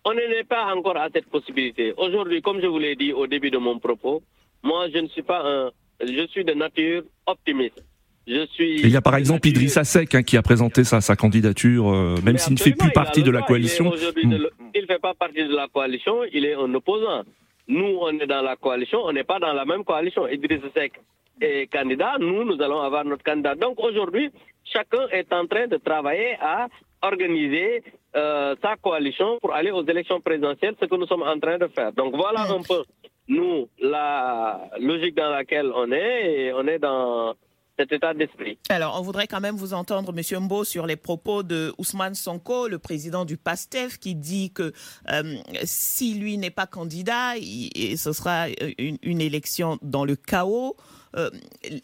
[0.04, 1.94] On n'est pas encore à cette possibilité.
[1.98, 4.22] Aujourd'hui, comme je vous l'ai dit au début de mon propos,
[4.62, 7.84] moi, je ne suis pas un, je suis de nature optimiste.
[8.28, 12.16] Il y a par exemple Idrissa Seck hein, qui a présenté sa, sa candidature, euh,
[12.24, 13.92] même s'il ne fait plus partie de la coalition.
[14.18, 17.24] Il ne fait pas partie de la coalition, il est un opposant.
[17.68, 20.28] Nous, on est dans la coalition, on n'est pas dans la même coalition.
[20.28, 20.94] Idrissa Seck
[21.40, 23.56] est candidat, nous, nous allons avoir notre candidat.
[23.56, 24.32] Donc aujourd'hui,
[24.64, 26.68] chacun est en train de travailler à
[27.02, 27.84] organiser
[28.14, 31.92] sa coalition pour aller aux élections présidentielles, ce que nous sommes en train de faire.
[31.92, 32.84] Donc voilà un peu,
[33.28, 37.36] nous, la logique dans laquelle on est, et on est dans
[37.78, 38.58] cet état d'esprit.
[38.70, 42.68] Alors, on voudrait quand même vous entendre, Monsieur Mbo, sur les propos de Ousmane Sonko,
[42.68, 44.72] le président du PASTEF, qui dit que
[45.12, 50.76] euh, si lui n'est pas candidat, et ce sera une, une, élection dans le chaos.
[51.16, 51.30] Euh,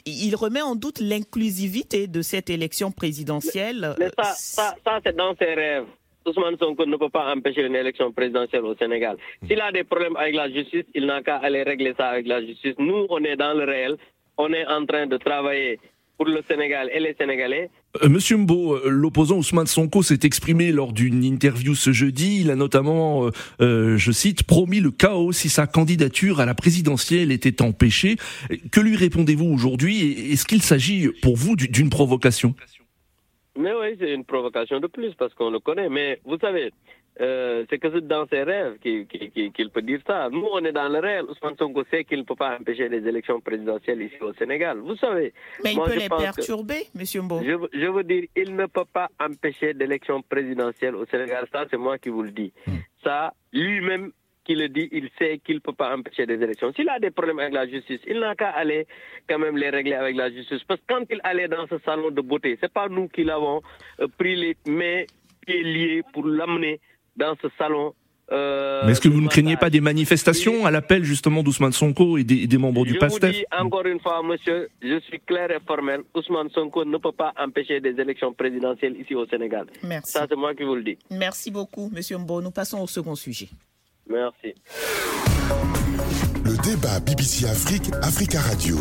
[0.05, 3.95] il remet en doute l'inclusivité de cette élection présidentielle.
[3.97, 5.85] Mais ça, ça, ça c'est dans ses rêves.
[6.25, 9.17] Ousmane Sonko ne peut pas empêcher une élection présidentielle au Sénégal.
[9.47, 12.45] S'il a des problèmes avec la justice, il n'a qu'à aller régler ça avec la
[12.45, 12.75] justice.
[12.77, 13.97] Nous, on est dans le réel
[14.37, 15.79] on est en train de travailler
[16.17, 17.71] pour le Sénégal et les Sénégalais.
[18.03, 22.41] Euh, Monsieur Mbo, euh, l'opposant Ousmane Sonko s'est exprimé lors d'une interview ce jeudi.
[22.41, 27.31] Il a notamment, euh, je cite, promis le chaos si sa candidature à la présidentielle
[27.31, 28.17] était empêchée.
[28.71, 32.53] Que lui répondez-vous aujourd'hui Est-ce qu'il s'agit pour vous d'une provocation?
[33.57, 35.89] Mais oui, c'est une provocation de plus parce qu'on le connaît.
[35.89, 36.71] Mais vous savez,
[37.21, 40.29] euh, c'est que c'est dans ses rêves qu'il peut dire ça.
[40.31, 41.25] Nous, on est dans le réel.
[41.25, 44.79] Ousmane Sonko sait qu'il ne peut pas empêcher les élections présidentielles ici au Sénégal.
[44.79, 45.33] Vous savez.
[45.63, 47.03] Mais il peut les perturber, M.
[47.23, 47.41] Mbo.
[47.43, 51.45] Je, je, veux dire, il ne peut pas empêcher d'élections présidentielles au Sénégal.
[51.51, 52.51] Ça, c'est moi qui vous le dis.
[52.65, 52.77] Hmm.
[53.03, 54.11] Ça, lui-même
[54.43, 56.73] qui le dit, il sait qu'il ne peut pas empêcher des élections.
[56.73, 58.87] S'il a des problèmes avec la justice, il n'a qu'à aller
[59.29, 60.63] quand même les régler avec la justice.
[60.67, 63.23] Parce que quand il allait dans ce salon de beauté, ce n'est pas nous qui
[63.23, 63.61] l'avons
[63.99, 65.03] euh, pris les mains,
[65.45, 66.79] pieds liés pour l'amener
[67.15, 67.93] dans ce salon.
[68.31, 72.17] Euh, Mais est-ce que vous ne craignez pas des manifestations à l'appel justement d'Ousmane Sonko
[72.17, 75.51] et des, membres du PASTEF Je vous dis encore une fois, monsieur, je suis clair
[75.51, 76.01] et formel.
[76.15, 79.65] Ousmane Sonko ne peut pas empêcher des élections présidentielles ici au Sénégal.
[79.83, 80.13] Merci.
[80.13, 80.97] Ça, c'est moi qui vous le dis.
[81.09, 82.41] Merci beaucoup, monsieur Mbo.
[82.41, 83.49] Nous passons au second sujet.
[84.09, 84.55] Merci.
[86.45, 88.77] Le débat BBC Afrique, Africa Radio.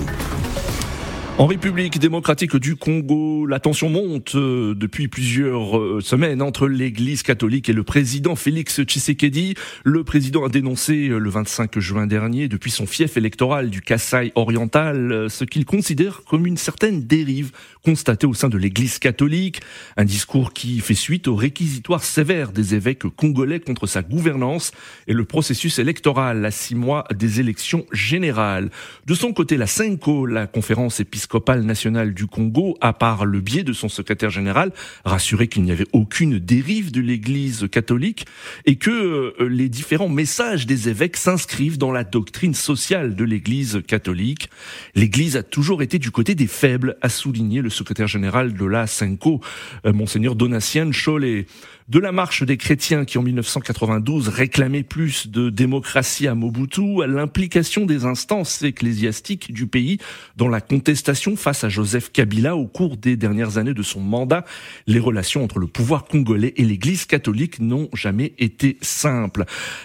[1.40, 7.22] En République démocratique du Congo, la tension monte euh, depuis plusieurs euh, semaines entre l'Église
[7.22, 9.54] catholique et le président Félix Tshisekedi.
[9.82, 14.32] Le président a dénoncé euh, le 25 juin dernier, depuis son fief électoral du Kassai
[14.34, 19.62] oriental, ce qu'il considère comme une certaine dérive constatée au sein de l'Église catholique.
[19.96, 24.72] Un discours qui fait suite aux réquisitoires sévères des évêques congolais contre sa gouvernance
[25.06, 28.68] et le processus électoral à six mois des élections générales.
[29.06, 33.40] De son côté, la CENCO, la conférence épiscopale épiscopale nationale du Congo a, par le
[33.40, 34.72] biais de son secrétaire général,
[35.04, 38.26] rassuré qu'il n'y avait aucune dérive de l'Église catholique
[38.66, 43.80] et que euh, les différents messages des évêques s'inscrivent dans la doctrine sociale de l'Église
[43.86, 44.50] catholique.
[44.96, 48.88] L'Église a toujours été du côté des faibles, a souligné le secrétaire général de la
[48.88, 49.40] SENCO,
[49.86, 51.46] euh, monseigneur Donatien Cholet
[51.90, 57.08] de la marche des chrétiens qui en 1992 réclamaient plus de démocratie à Mobutu, à
[57.08, 59.98] l'implication des instances ecclésiastiques du pays
[60.36, 64.44] dans la contestation face à Joseph Kabila au cours des dernières années de son mandat.
[64.86, 69.44] Les relations entre le pouvoir congolais et l'Église catholique n'ont jamais été simples.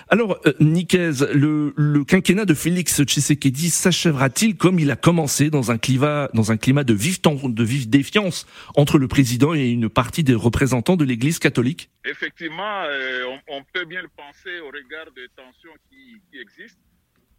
[0.09, 5.77] Alors, euh, le, le, quinquennat de Félix Tshisekedi s'achèvera-t-il comme il a commencé dans un
[5.77, 11.89] climat, de vive défiance entre le président et une partie des représentants de l'Église catholique?
[12.05, 16.79] Effectivement, euh, on, peut bien le penser au regard des tensions qui, existent.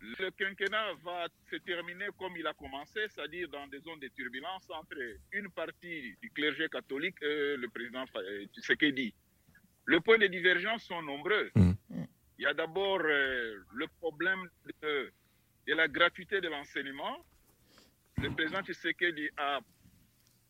[0.00, 4.68] Le quinquennat va se terminer comme il a commencé, c'est-à-dire dans des zones de turbulence
[4.70, 4.96] entre
[5.32, 8.04] une partie du clergé catholique et le président
[8.52, 9.14] Tshisekedi.
[9.86, 11.50] Le point de divergence sont nombreux.
[11.54, 11.72] Mmh.
[12.38, 14.48] Il y a d'abord euh, le problème
[14.82, 15.10] de,
[15.66, 17.24] de, la gratuité de l'enseignement.
[18.18, 19.60] Le président Tshisekedi a,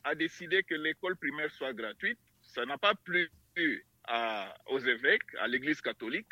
[0.04, 2.18] a décidé que l'école primaire soit gratuite.
[2.42, 3.30] Ça n'a pas plu
[4.66, 6.28] aux évêques, à l'Église catholique.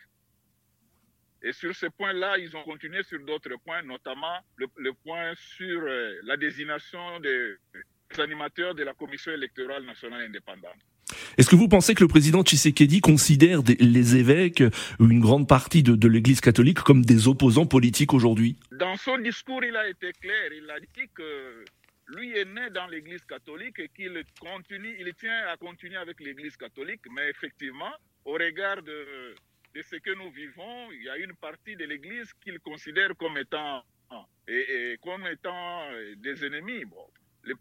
[1.46, 6.18] Et sur ce point-là, ils ont continué sur d'autres points, notamment le, point sur euh,
[6.24, 7.56] la désignation des,
[8.18, 10.78] animateurs de la Commission électorale nationale indépendante.
[11.36, 14.62] Est-ce que vous pensez que le président Tshisekedi considère les évêques
[14.98, 18.56] ou une grande partie de, de l'Église catholique comme des opposants politiques aujourd'hui?
[18.72, 20.50] Dans son discours, il a été clair.
[20.50, 21.64] Il a dit que
[22.08, 26.56] lui est né dans l'Église catholique et qu'il continue, il tient à continuer avec l'Église
[26.56, 27.92] catholique, mais effectivement,
[28.24, 29.34] au regard de,
[29.74, 33.36] de, ce que nous vivons, il y a une partie de l'Église qu'il considère comme
[33.38, 33.84] étant,
[34.48, 36.84] et, comme étant des ennemis.
[36.84, 37.06] Bon,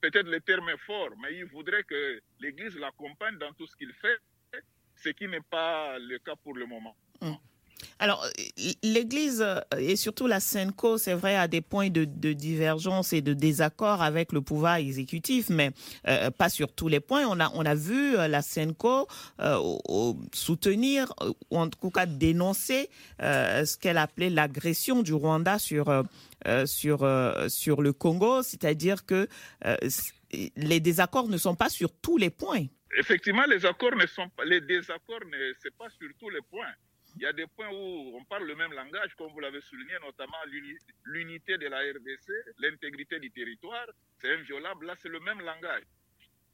[0.01, 3.93] peut-être le terme est fort, mais il voudrait que l'Église l'accompagne dans tout ce qu'il
[3.93, 4.17] fait,
[4.95, 6.95] ce qui n'est pas le cas pour le moment.
[7.21, 7.37] Hum.
[7.99, 8.25] Alors,
[8.83, 13.33] l'Église euh, et surtout la SENCO, c'est vrai, a des points de, divergence et de
[13.33, 15.71] désaccord avec le pouvoir exécutif, mais
[16.07, 17.25] euh, pas sur tous les points.
[17.27, 19.07] On a, on a vu euh, la SENCO
[20.33, 21.13] soutenir,
[21.51, 26.03] ou en tout cas dénoncer ce qu'elle appelait l'agression du Rwanda sur,
[26.65, 27.07] sur,
[27.47, 29.27] sur le Congo, c'est-à-dire que
[30.55, 32.65] les désaccords ne sont pas sur tous les points.
[32.97, 36.73] effectivement, les accords ne sont pas, les désaccords ne, c'est pas sur tous les points.
[37.15, 39.93] Il y a des points où on parle le même langage, comme vous l'avez souligné,
[40.01, 40.37] notamment
[41.05, 43.87] l'unité de la RDC, l'intégrité du territoire,
[44.19, 44.87] c'est inviolable.
[44.87, 45.83] Là, c'est le même langage.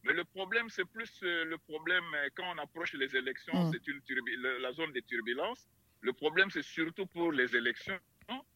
[0.03, 3.71] Mais le problème, c'est plus euh, le problème euh, quand on approche les élections, mm.
[3.73, 4.01] c'est une
[4.61, 5.67] la zone des turbulences.
[6.01, 7.99] Le problème, c'est surtout pour les élections.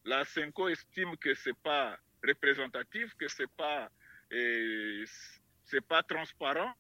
[0.05, 3.89] La CENCO estime que c'est pas représentatif, que c'est pas,
[4.29, 6.73] c'est pas transparent.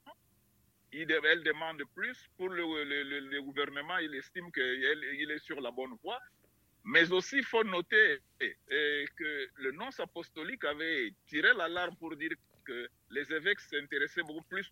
[0.93, 2.29] Il, elle demande plus.
[2.37, 6.19] Pour le, le, gouvernement, il estime qu'il est sur la bonne voie.
[6.85, 12.31] Mais aussi, il faut noter que le nonce apostolique avait tiré l'alarme pour dire
[12.65, 14.71] que les évêques s'intéressaient beaucoup plus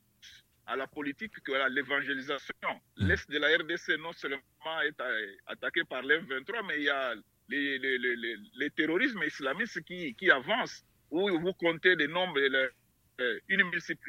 [0.67, 2.53] à la politique qu'à l'évangélisation.
[2.97, 3.07] Mm.
[3.07, 4.99] L'Est de la RDC non seulement est
[5.47, 7.15] attaqué par l'M23, mais il y a
[7.49, 12.39] les, les, les, les terrorismes islamistes qui, qui, avancent, où vous comptez des nombres,
[13.47, 13.63] une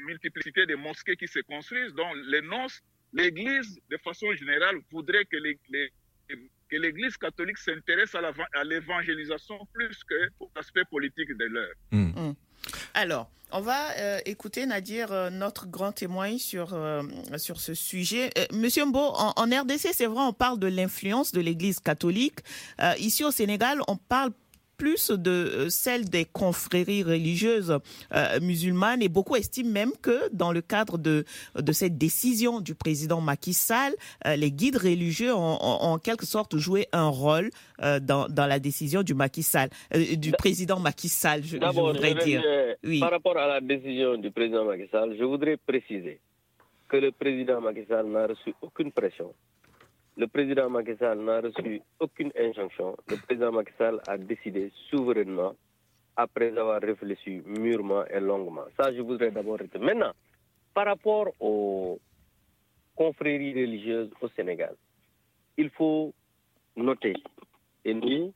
[0.07, 1.95] multiplicité de mosquées qui se construisent.
[1.95, 2.81] Donc, les nonces,
[3.13, 5.37] l'Église, de façon générale, voudrait que
[6.73, 11.75] que l'Église catholique s'intéresse à l'évangélisation plus qu'au aspect politique de l'heure.
[11.91, 12.29] Mm.
[12.29, 12.35] Mm.
[12.95, 17.03] Alors, on va euh, écouter Nadir, euh, notre grand témoin sur, euh,
[17.37, 18.31] sur ce sujet.
[18.53, 22.41] Monsieur Mbo, en, en RDC, c'est vrai, on parle de l'influence de l'Église catholique.
[22.99, 24.33] ici au Sénégal, on parle
[24.77, 27.79] plus de euh, celle des confréries religieuses
[28.15, 32.75] euh, musulmanes et beaucoup estiment même que dans le cadre de, de cette décision du
[32.75, 33.95] président Macky Sall,
[34.27, 37.51] euh, les guides religieux ont, en quelque sorte joué un rôle
[38.03, 39.69] dans, dans la décision du Macky Sall,
[40.17, 42.43] du président Macky Sall, je, voudrais dire.
[42.85, 43.01] Oui.
[43.01, 46.21] Par rapport à la décision du président Macky Sall, je voudrais préciser
[46.89, 49.33] que le président Macky Sall n'a reçu aucune pression
[50.17, 52.97] le président Macky Sall n'a reçu aucune injonction.
[53.09, 55.55] Le président Macky Sall a décidé souverainement
[56.17, 58.65] après avoir réfléchi mûrement et longuement.
[58.77, 59.59] Ça, je voudrais d'abord.
[59.81, 60.13] Maintenant,
[60.75, 61.99] par rapport aux
[62.95, 64.75] confréries religieuses au Sénégal,
[65.57, 66.13] il faut
[66.77, 67.15] noter
[67.85, 68.33] et nous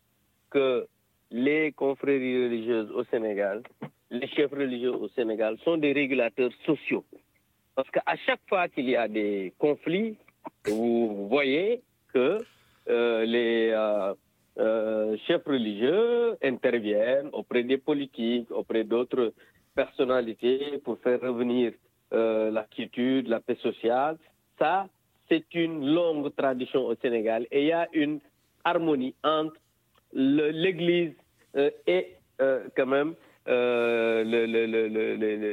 [0.51, 0.87] que
[1.31, 3.63] les confréries religieuses au Sénégal,
[4.11, 7.05] les chefs religieux au Sénégal sont des régulateurs sociaux.
[7.75, 10.17] Parce qu'à chaque fois qu'il y a des conflits,
[10.67, 12.39] vous voyez que
[12.89, 14.15] euh, les euh,
[14.59, 19.33] euh, chefs religieux interviennent auprès des politiques, auprès d'autres
[19.75, 21.73] personnalités pour faire revenir
[22.13, 22.67] la
[23.27, 24.17] la paix sociale.
[24.59, 24.87] Ça,
[25.29, 28.21] c'est une longue tradition au Sénégal et il y a une
[28.65, 29.57] harmonie entre
[30.13, 31.15] l'Église
[31.87, 32.15] et
[32.77, 33.15] quand même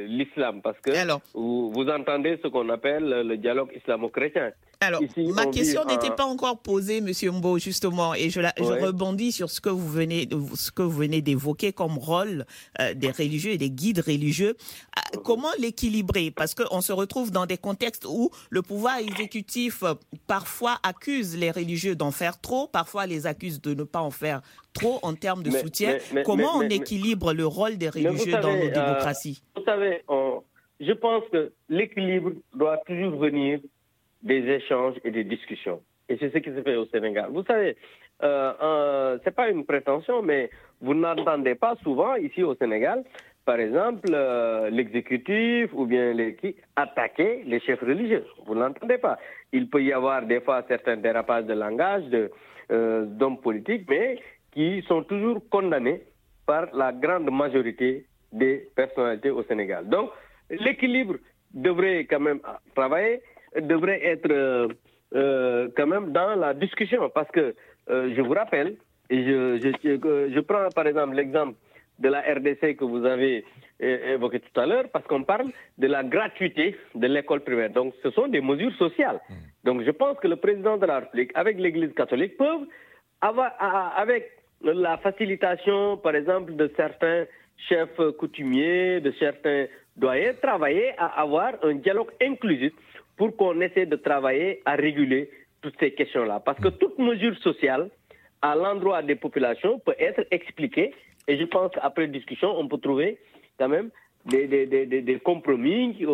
[0.07, 0.91] l'islam parce que
[1.33, 4.51] vous, vous, entendez ce qu'on appelle le dialogue islamo-chrétien.
[4.83, 5.01] Alors,
[5.33, 9.61] ma question n'était pas encore posée, Monsieur Mbo, justement, et je, je, rebondis sur ce
[9.61, 12.45] que vous venez, ce que vous venez d'évoquer comme rôle
[12.81, 14.57] euh, des religieux et des guides religieux.
[14.97, 16.31] Euh, comment l'équilibrer?
[16.31, 19.93] Parce qu'on se retrouve dans des contextes où le pouvoir exécutif euh,
[20.27, 24.41] parfois accuse les religieux d'en faire trop, parfois les accuse de ne pas en faire
[24.73, 25.97] trop en termes de soutien.
[26.25, 29.43] Comment on équilibre le rôle des religieux dans nos démocraties?
[29.55, 30.01] Vous savez,
[30.79, 33.59] je pense que l'équilibre doit toujours venir
[34.21, 35.81] des échanges et des discussions.
[36.09, 37.29] Et c'est ce qui se fait au Sénégal.
[37.31, 37.77] Vous savez,
[38.23, 40.49] euh, euh, c'est pas une prétention, mais
[40.81, 43.03] vous n'entendez pas souvent ici au Sénégal,
[43.45, 48.25] par exemple, euh, l'exécutif ou bien les qui attaquer les chefs religieux.
[48.45, 49.17] Vous n'entendez pas.
[49.51, 52.31] Il peut y avoir des fois certains dérapages de langage de
[52.71, 54.19] euh, d'hommes politiques, mais
[54.53, 56.01] qui sont toujours condamnés
[56.45, 59.87] par la grande majorité des personnalités au Sénégal.
[59.87, 60.09] Donc,
[60.49, 61.15] l'équilibre
[61.53, 62.39] devrait quand même
[62.75, 63.21] travailler
[63.61, 64.67] devrait être euh,
[65.15, 67.09] euh, quand même dans la discussion.
[67.09, 67.55] Parce que
[67.89, 68.75] euh, je vous rappelle,
[69.09, 71.55] et je, je, je prends par exemple l'exemple
[71.99, 73.45] de la RDC que vous avez
[73.79, 77.69] évoqué tout à l'heure, parce qu'on parle de la gratuité de l'école primaire.
[77.69, 79.19] Donc, ce sont des mesures sociales.
[79.29, 79.33] Mmh.
[79.65, 82.65] Donc, je pense que le président de la République, avec l'Église catholique, peuvent
[83.19, 83.51] avoir,
[83.97, 84.31] avec
[84.63, 87.25] la facilitation, par exemple, de certains
[87.69, 92.73] chefs coutumiers, de certains doyens, travailler à avoir un dialogue inclusif
[93.17, 95.29] pour qu'on essaie de travailler à réguler
[95.61, 96.39] toutes ces questions-là.
[96.39, 97.89] Parce que toute mesure sociale
[98.41, 100.93] à l'endroit des populations peut être expliquée
[101.27, 103.17] et je pense qu'après discussion, on peut trouver
[103.57, 103.89] quand même
[104.25, 106.05] des, des, des, des compromis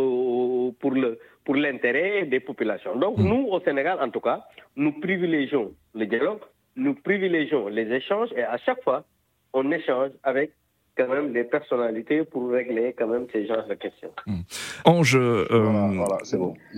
[0.79, 2.95] pour le pour l'intérêt des populations.
[2.95, 3.23] Donc mm.
[3.23, 4.45] nous, au Sénégal, en tout cas,
[4.75, 6.41] nous privilégions le dialogue,
[6.75, 9.05] nous privilégions les échanges et à chaque fois,
[9.53, 10.51] on échange avec
[10.99, 14.11] quand même des personnalités pour régler quand même ces genres de questions.
[14.27, 14.41] Hmm.
[14.83, 16.03] Ange, euh,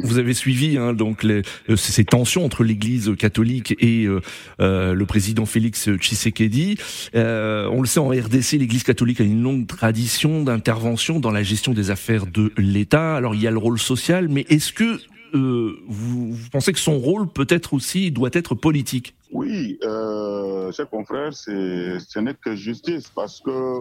[0.03, 5.05] vous avez suivi hein, donc les, euh, ces tensions entre l'Église catholique et euh, le
[5.05, 6.77] président Félix Tshisekedi.
[7.15, 11.73] on le sait en RDC, l'Église catholique a une longue tradition d'intervention dans la gestion
[11.73, 13.15] des affaires de l'État.
[13.15, 14.99] Alors il y a le rôle social, mais est-ce que
[15.33, 22.19] vous, pensez que son rôle peut-être aussi doit être politique Oui, euh, chers confrères, ce
[22.19, 23.79] n'est que justice parce que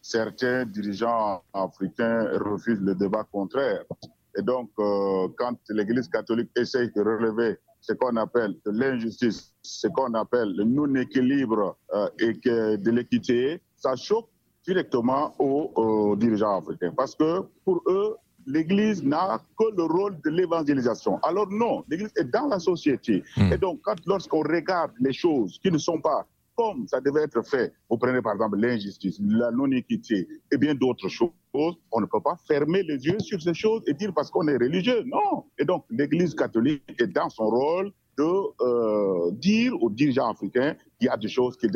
[0.00, 3.84] certains dirigeants africains refusent le débat contraire.
[4.36, 10.14] Et donc, euh, quand l'Église catholique essaye de relever ce qu'on appelle l'injustice, ce qu'on
[10.14, 14.28] appelle le non-équilibre euh, et que de l'équité, ça choque
[14.64, 16.92] directement aux, dirigeants africains.
[16.96, 18.16] Parce que pour eux,
[18.46, 21.18] l'Église n'a que le rôle de l'évangélisation.
[21.22, 23.22] Alors non, l'Église est dans la société.
[23.36, 23.52] Hmm.
[23.52, 27.42] Et donc, quand, lorsqu'on regarde les choses qui ne sont pas comme ça devait être
[27.46, 32.20] fait, vous prenez par exemple l'injustice, la non-équité et bien d'autres choses, on ne peut
[32.20, 35.02] pas fermer les yeux sur ces choses et dire parce qu'on est religieux.
[35.06, 35.44] Non.
[35.58, 38.24] Et donc, l'Église catholique est dans son rôle de
[38.60, 41.72] euh, dire aux dirigeants africains qu'il y a des choses qu'ils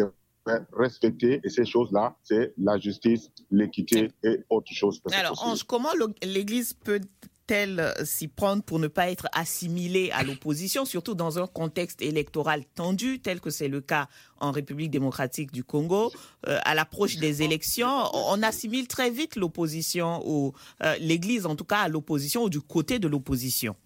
[0.72, 1.40] respecter.
[1.44, 5.00] Et ces choses-là, c'est la justice, l'équité et autres choses.
[5.12, 5.90] Alors, Ange, comment
[6.22, 7.00] l'Église peut
[7.48, 12.64] elle s'y prendre pour ne pas être assimilée à l'opposition, surtout dans un contexte électoral
[12.74, 16.10] tendu, tel que c'est le cas en République démocratique du Congo.
[16.46, 21.64] Euh, à l'approche des élections, on assimile très vite l'opposition, ou euh, l'Église en tout
[21.64, 23.76] cas à l'opposition ou du côté de l'opposition.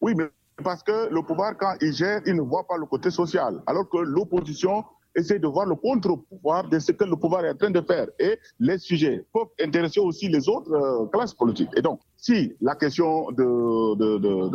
[0.00, 0.24] Oui, mais
[0.62, 3.88] parce que le pouvoir, quand il gère, il ne voit pas le côté social, alors
[3.88, 4.84] que l'opposition
[5.16, 8.06] essaie de voir le contre-pouvoir de ce que le pouvoir est en train de faire.
[8.18, 11.70] Et les sujets peuvent intéresser aussi les autres euh, classes politiques.
[11.76, 14.48] Et donc, si la question de, de, de,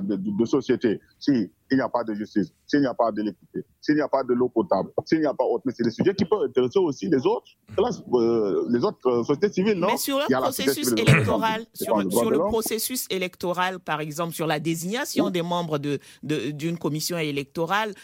[0.00, 3.22] de, de société, si il n'y a pas de justice, s'il n'y a pas de
[3.22, 5.82] l'équité, s'il n'y a pas de l'eau potable, s'il n'y a pas autre, mais c'est
[5.82, 7.46] des sujets qui peuvent intéresser aussi les autres,
[7.78, 9.88] euh, les autres euh, sociétés civiles, non?
[9.90, 15.30] Mais sur le processus électoral, sur, sur le processus électoral, par exemple, sur la désignation
[15.30, 17.94] des membres de d'une commission électorale,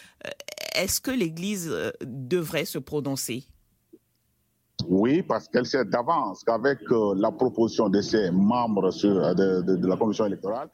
[0.74, 3.44] est-ce que l'Église euh, devrait se prononcer?
[4.88, 9.96] Oui, parce qu'elle sait d'avance qu'avec euh, la proposition de ses membres euh, de, la
[9.96, 10.68] commission électorale,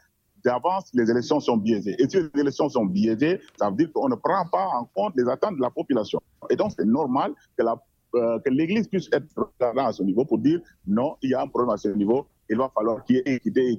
[0.44, 1.96] d'avance, les élections sont biaisées.
[1.98, 5.14] Et si les élections sont biaisées, ça veut dire qu'on ne prend pas en compte
[5.16, 6.20] les attentes de la population.
[6.50, 7.64] Et donc, c'est normal que,
[8.50, 9.26] l'Église puisse être
[9.60, 12.28] là à ce niveau pour dire non, il y a un problème à ce niveau,
[12.48, 13.76] il va falloir qu'il y ait équité,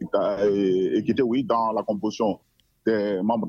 [0.94, 2.40] équité, oui, dans la composition
[2.86, 3.48] des membres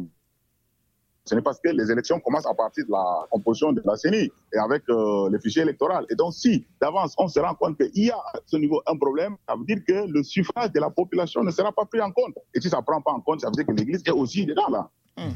[1.28, 4.30] ce n'est parce que les élections commencent à partir de la composition de la CENI
[4.52, 6.06] et avec euh, le fichier électoral.
[6.10, 8.96] Et donc, si d'avance on se rend compte qu'il y a à ce niveau un
[8.96, 12.10] problème, ça veut dire que le suffrage de la population ne sera pas pris en
[12.10, 12.34] compte.
[12.54, 14.46] Et si ça ne prend pas en compte, ça veut dire que l'Église est aussi
[14.46, 14.88] dedans là.
[15.18, 15.32] Hmm.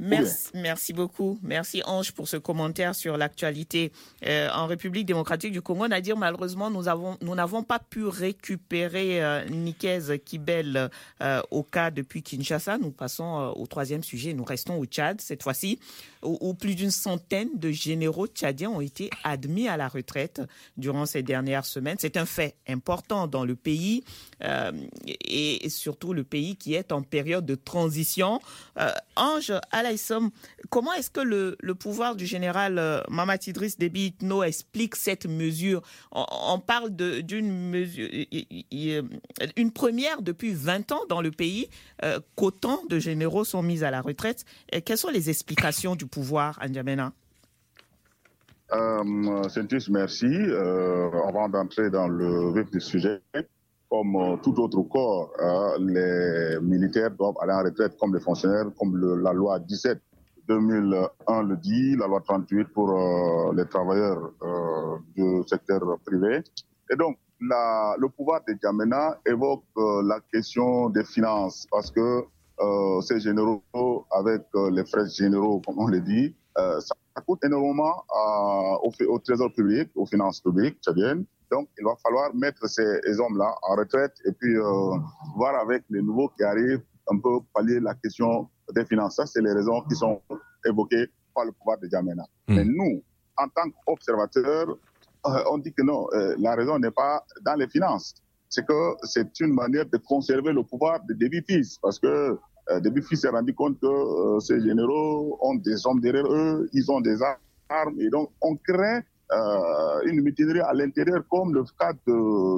[0.00, 1.38] Merci, beaucoup.
[1.42, 3.92] Merci Ange pour ce commentaire sur l'actualité
[4.26, 5.88] euh, en République démocratique du Congo.
[5.88, 9.44] Nadir, malheureusement, nous avons nous n'avons pas pu récupérer euh,
[10.24, 10.90] Kibel
[11.20, 12.78] euh, au cas depuis Kinshasa.
[12.78, 14.32] Nous passons euh, au troisième sujet.
[14.32, 15.78] Nous restons au Tchad cette fois-ci,
[16.22, 20.40] où, plus d'une centaine de généraux tchadiens ont été admis à la retraite
[20.76, 21.96] durant ces dernières semaines.
[21.98, 24.04] C'est un fait important dans le pays
[25.06, 28.40] et, surtout le pays qui est en période de transition.
[29.16, 29.89] Ange, à la
[30.68, 35.82] comment est-ce que le, pouvoir du général euh, Mamat Idriss Itno explique cette mesure?
[36.12, 37.74] On, parle d'une
[39.56, 41.68] une première depuis 20 ans dans le pays
[42.04, 44.44] euh, qu'autant de généraux sont mis à la retraite.
[44.72, 47.12] Et quelles sont les explications du pouvoir, Anjamena
[48.72, 49.02] euh,
[49.90, 50.26] merci.
[50.26, 53.20] Euh, avant d'entrer dans le vif du sujet,
[53.90, 58.96] comme tout autre corps, hein, les militaires doivent aller en retraite comme les fonctionnaires, comme
[59.20, 60.00] la loi 17
[60.50, 66.42] 2001 le dit, la loi 38 pour euh, les travailleurs euh, du secteur privé.
[66.90, 72.24] Et donc, le pouvoir de Djamena évoque euh, la question des finances parce que
[73.00, 76.94] ces généraux, avec les frais généraux, comme on le dit, ça
[77.26, 78.04] coûte énormément
[78.82, 81.24] au, au, trésor public, aux finances publiques tchadiennes.
[81.50, 84.96] Donc, il va falloir mettre ces, hommes-là en retraite et puis euh,
[85.36, 89.16] voir avec les nouveaux qui arrivent un peu pallier la question des finances.
[89.16, 90.20] Ça, c'est les raisons qui sont
[90.64, 92.24] évoquées par le pouvoir de Djamena.
[92.48, 92.54] Hmm.
[92.54, 93.02] Mais nous,
[93.36, 94.76] en tant qu'observateurs,
[95.26, 98.14] euh, on dit que non, euh, la raison n'est pas dans les finances.
[98.48, 101.78] C'est que c'est une manière de conserver le pouvoir de Déby Fils.
[101.82, 102.38] Parce que
[102.70, 106.90] euh, Déby Fils s'est rendu compte que ces généraux ont des hommes derrière eux, ils
[106.90, 108.00] ont des armes.
[108.00, 111.92] Et donc, on crée euh, une mutinerie à l'intérieur comme le cas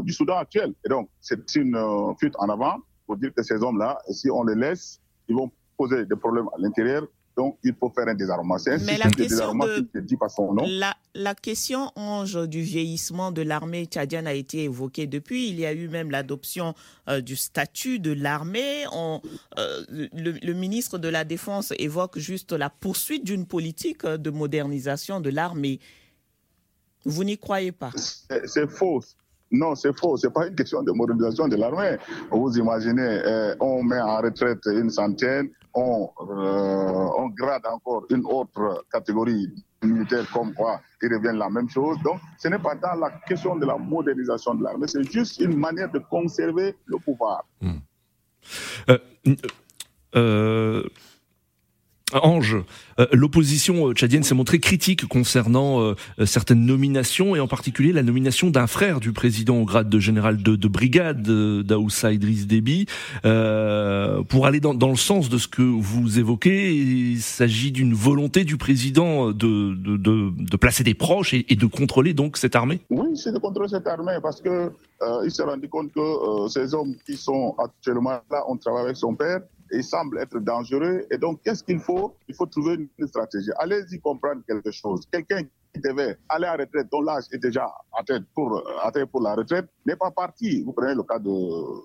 [0.02, 0.72] du Soudan actuel.
[0.86, 4.42] Et donc, c'est une euh, fuite en avant pour dire que ces hommes-là, si on
[4.44, 4.98] les laisse,
[5.28, 7.06] ils vont poser des problèmes à l'intérieur.
[7.36, 8.56] Donc, il faut faire un désarmement.
[8.58, 10.00] C'est Mais la question, de...
[10.00, 10.64] dit pas son nom.
[10.66, 15.48] La, la, question ange du vieillissement de l'armée tchadienne a été évoquée depuis.
[15.48, 16.74] Il y a eu même l'adoption
[17.08, 18.84] euh, du statut de l'armée.
[19.56, 25.30] le, le, ministre de la Défense évoque juste la poursuite d'une politique de modernisation de
[25.30, 25.80] l'armée.
[27.05, 29.00] Vous n'y croyez pas C'est faux.
[29.50, 30.16] Non, c'est faux.
[30.16, 31.96] C'est pas une question de modernisation de l'armée.
[32.30, 38.24] Vous imaginez, euh, on met en retraite une centaine, on, euh, on grade encore une
[38.24, 39.50] autre catégorie
[39.82, 41.98] militaire comme quoi ils reviennent la même chose.
[42.05, 45.57] Donc, ce n'est pas dans la question de la modernisation de l'armée, c'est juste une
[45.57, 47.44] manière de conserver le pouvoir.
[47.61, 47.78] Hmm.
[48.88, 48.98] Euh,
[50.14, 50.84] euh,
[52.14, 52.56] Ange,
[52.98, 55.94] euh, l'opposition euh, tchadienne s'est montrée critique concernant euh,
[56.26, 60.42] certaines nominations et en particulier la nomination d'un frère du président au grade de général
[60.42, 62.86] de, brigade, Daoussa Idriss Déby.
[63.22, 68.56] pour aller dans, le sens de ce que vous évoquez, il s'agit d'une volonté du
[68.56, 73.68] président de, placer des proches et, de contrôler donc cette armée Oui, c'est de contrôler
[73.68, 74.70] cette armée parce que
[75.24, 79.14] il s'est rendu compte que ces hommes qui sont actuellement là, on travaille avec son
[79.14, 79.40] père
[79.72, 81.06] il semble être dangereux.
[81.10, 82.14] Et donc, qu'est-ce qu'il faut?
[82.28, 83.50] Il faut trouver une stratégie.
[83.58, 85.06] Allez-y comprendre quelque chose.
[85.10, 85.42] Quelqu'un
[85.74, 89.34] qui devait aller à la retraite, dont l'âge est déjà atteint pour, atteint pour la
[89.34, 90.62] retraite, n'est pas parti.
[90.62, 91.30] Vous prenez le cas de,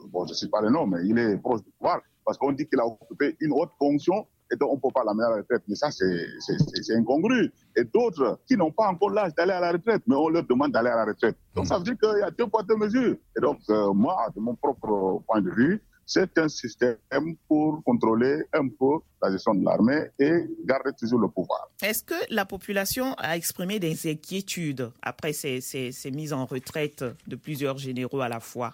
[0.10, 2.52] bon, je ne sais pas le nom, mais il est proche du pouvoir, parce qu'on
[2.52, 5.30] dit qu'il a occupé une haute fonction et donc on ne peut pas l'amener à
[5.30, 5.64] la retraite.
[5.68, 7.52] Mais ça, c'est incongru.
[7.76, 10.72] Et d'autres qui n'ont pas encore l'âge d'aller à la retraite, mais on leur demande
[10.72, 11.36] d'aller à la retraite.
[11.56, 13.16] Donc ça veut dire qu'il y a deux poids, deux mesures.
[13.38, 16.96] Et donc, euh, moi, de mon propre point de vue, c'est un système
[17.50, 21.70] pour contrôler un peu la gestion de l'armée et garder toujours le pouvoir.
[21.84, 25.62] Est-ce que la population a exprimé des inquiétudes après ces,
[26.14, 28.74] mises en retraite de plusieurs généraux à la fois?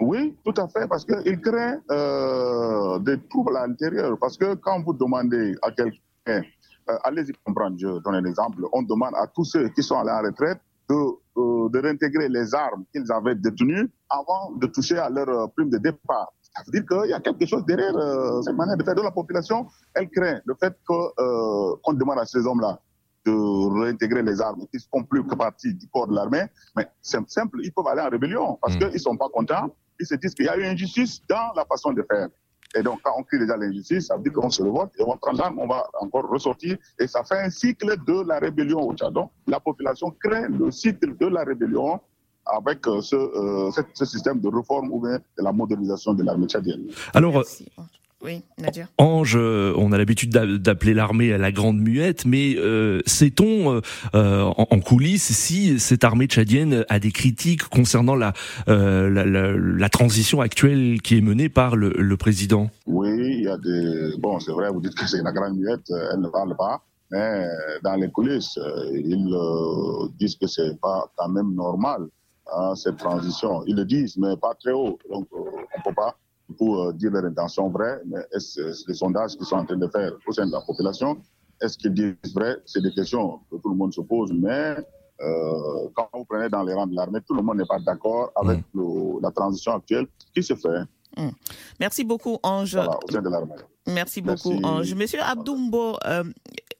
[0.00, 4.16] Oui, tout à fait, parce qu'il crée euh, des troubles à l'intérieur.
[4.18, 8.82] Parce que quand vous demandez à quelqu'un, euh, allez-y comprendre, je donne un exemple, on
[8.82, 10.58] demande à tous ceux qui sont allés en retraite
[10.90, 15.46] de, euh, de réintégrer les armes qu'ils avaient détenues avant de toucher à leur euh,
[15.54, 16.32] prime de départ.
[16.56, 19.02] Ça veut dire qu'il y a quelque chose derrière euh, cette manière de faire de
[19.02, 19.66] la population.
[19.94, 22.80] Elle craint le fait qu'on euh, demande à ces hommes-là
[23.24, 26.44] de réintégrer les armes qui ne font plus que partie du corps de l'armée.
[26.76, 28.78] Mais c'est simple, ils peuvent aller en rébellion parce mm.
[28.78, 29.70] qu'ils ne sont pas contents.
[30.00, 32.28] Ils se disent qu'il y a eu injustice dans la façon de faire.
[32.76, 35.16] Et donc, quand on crie déjà l'injustice, ça veut dire qu'on se revolte et on
[35.16, 36.76] prend l'arme, on va encore ressortir.
[36.98, 39.12] Et ça fait un cycle de la rébellion au Tchad.
[39.12, 42.00] Donc, la population craint le cycle de la rébellion
[42.46, 46.46] avec euh, ce, euh, ce, système de réforme ou bien de la modernisation de l'armée
[46.46, 46.86] tchadienne.
[47.14, 47.44] Alors,
[48.22, 48.86] Oui, Nadia.
[48.98, 52.56] Ange, euh, on a l'habitude d'appeler l'armée la grande muette, mais
[53.06, 53.80] sait-on
[54.12, 58.32] en, coulisses si cette armée tchadienne a des critiques concernant la,
[58.66, 62.70] la, la, transition actuelle qui est menée par le, le, président?
[62.86, 64.16] Oui, il y a des...
[64.18, 66.82] Bon, c'est vrai, vous dites que c'est la grande muette, elle ne parle pas.
[67.10, 67.46] Mais
[67.82, 68.58] dans les coulisses,
[68.92, 69.34] ils
[70.18, 72.06] disent que c'est pas quand même normal
[72.52, 73.62] à cette transition.
[73.66, 74.98] Ils le disent, mais pas très haut.
[75.10, 76.16] Donc, euh, on ne peut pas
[76.58, 79.88] pour euh, dire leur intention vraie, mais est-ce les sondages qu'ils sont en train de
[79.88, 81.18] faire au sein de la population,
[81.60, 82.56] est-ce qu'ils disent vrai?
[82.64, 84.76] C'est des questions que tout le monde se pose, mais
[85.20, 88.32] euh, quand vous prenez dans les rangs de l'armée, tout le monde n'est pas d'accord
[88.36, 89.20] avec mm.
[89.22, 90.80] la transition actuelle qui se fait.
[91.16, 91.28] Mm.
[91.78, 92.76] Merci beaucoup, Ange.
[92.76, 93.54] au sein de l'armée.
[93.86, 94.94] Merci beaucoup, Ange.
[94.94, 95.96] Monsieur Abdoumbo,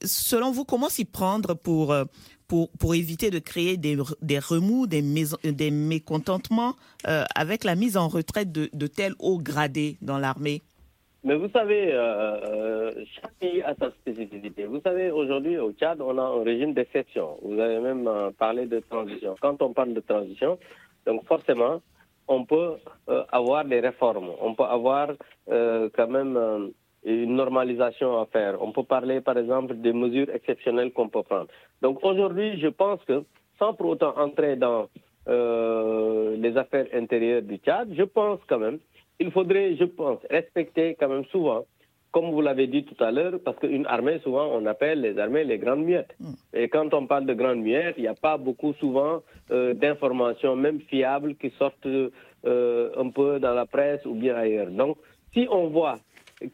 [0.03, 1.95] selon vous, comment s'y prendre pour
[2.79, 3.97] pour, éviter de créer des,
[4.39, 5.03] remous, des,
[5.45, 6.75] des mécontentements
[7.07, 10.63] euh, avec la mise en retraite de, de tels hauts gradés dans l'armée
[11.23, 14.65] mais vous savez, euh, euh, chaque pays a sa spécificité.
[14.65, 17.37] Vous savez, aujourd'hui, au Tchad, on a un régime d'exception.
[17.43, 19.37] Vous avez même parlé de transition.
[19.39, 20.59] Quand on parle de transition,
[21.05, 21.83] donc forcément,
[22.27, 22.77] on peut
[23.33, 24.31] avoir des réformes.
[24.41, 25.09] On peut avoir
[25.47, 26.73] quand même
[27.05, 28.61] une normalisation à faire.
[28.61, 31.49] On peut parler, par exemple, des mesures exceptionnelles qu'on peut prendre.
[31.83, 33.25] Donc aujourd'hui, je pense que,
[33.59, 34.89] sans pour autant entrer dans
[35.29, 38.79] euh, les affaires intérieures du Tchad, je pense quand même,
[39.19, 41.65] il faudrait, je pense, respecter quand même souvent,
[42.11, 45.45] comme vous l'avez dit tout à l'heure, parce qu'une armée, souvent, on appelle les armées
[45.45, 46.15] les grandes miettes.
[46.19, 46.33] Mm.
[46.55, 50.57] Et quand on parle de grandes miettes, il n'y a pas beaucoup souvent euh, d'informations,
[50.57, 54.71] même fiables, qui sortent euh, un peu dans la presse ou bien ailleurs.
[54.71, 54.97] Donc,
[55.33, 55.99] si on voit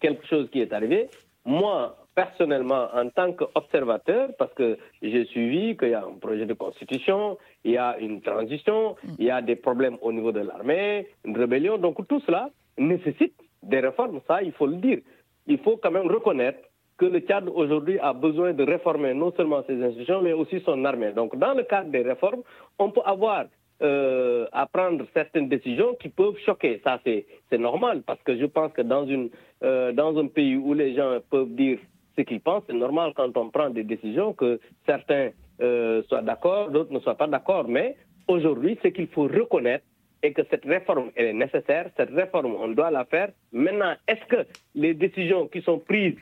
[0.01, 1.09] quelque chose qui est arrivé.
[1.45, 6.55] Moi, personnellement, en tant qu'observateur, parce que j'ai suivi qu'il y a un projet de
[6.55, 11.07] constitution, il y a une transition, il y a des problèmes au niveau de l'armée,
[11.25, 11.79] une rébellion.
[11.79, 14.99] Donc tout cela nécessite des réformes, ça, il faut le dire.
[15.47, 16.59] Il faut quand même reconnaître
[16.99, 20.85] que le Tchad aujourd'hui a besoin de réformer non seulement ses institutions, mais aussi son
[20.85, 21.13] armée.
[21.13, 22.43] Donc dans le cadre des réformes,
[22.79, 23.45] on peut avoir
[23.83, 26.81] euh, à prendre certaines décisions qui peuvent choquer.
[26.85, 29.31] Ça, c'est normal, parce que je pense que dans, une,
[29.63, 31.79] euh, dans un pays où les gens peuvent dire
[32.17, 36.71] ce qu'ils pensent, c'est normal quand on prend des décisions que certains euh, soient d'accord,
[36.71, 37.69] d'autres ne soient pas d'accord.
[37.69, 37.97] Mais
[38.29, 39.85] aujourd'hui, ce qu'il faut reconnaître
[40.23, 41.91] et que cette réforme est nécessaire.
[41.97, 43.31] Cette réforme, on doit la faire.
[43.53, 46.17] Maintenant, est-ce que les décisions qui sont prises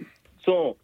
[0.45, 0.77] sont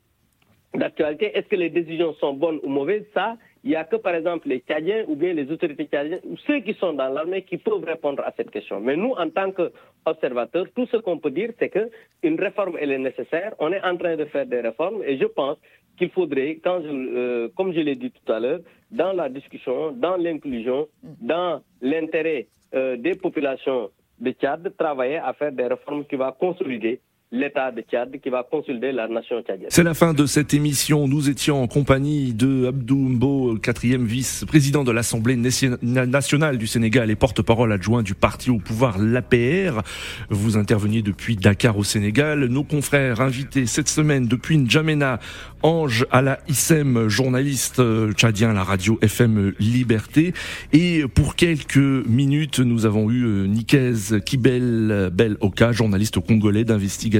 [0.74, 1.36] d'actualité?
[1.36, 3.04] Est-ce que les décisions sont bonnes ou mauvaises?
[3.12, 6.36] Ça, il n'y a que, par exemple, les Tchadiens ou bien les autorités tchadiennes ou
[6.46, 8.80] ceux qui sont dans l'armée qui peuvent répondre à cette question.
[8.80, 12.98] Mais nous, en tant qu'observateurs, tout ce qu'on peut dire, c'est qu'une réforme, elle est
[12.98, 13.54] nécessaire.
[13.58, 15.58] On est en train de faire des réformes et je pense
[15.98, 20.16] qu'il faudrait, quand euh, comme je l'ai dit tout à l'heure, dans la discussion, dans
[20.16, 26.32] l'inclusion, dans l'intérêt euh, des populations de Tchad, travailler à faire des réformes qui vont
[26.32, 27.00] consolider
[27.32, 29.68] l'État de Tchad qui va consolider la nation tchadienne.
[29.70, 31.06] C'est la fin de cette émission.
[31.06, 37.14] Nous étions en compagnie de Abdou Mbo, quatrième vice-président de l'Assemblée nationale du Sénégal et
[37.14, 39.82] porte-parole adjoint du parti au pouvoir, l'APR.
[40.28, 42.46] Vous interveniez depuis Dakar au Sénégal.
[42.46, 45.20] Nos confrères invités cette semaine depuis N'Djamena,
[45.62, 47.80] Ange la Issem, journaliste
[48.14, 50.32] tchadien à la radio FM Liberté.
[50.72, 57.19] Et pour quelques minutes, nous avons eu euh, Nikez Kibel Bel Oka, journaliste congolais d'investigation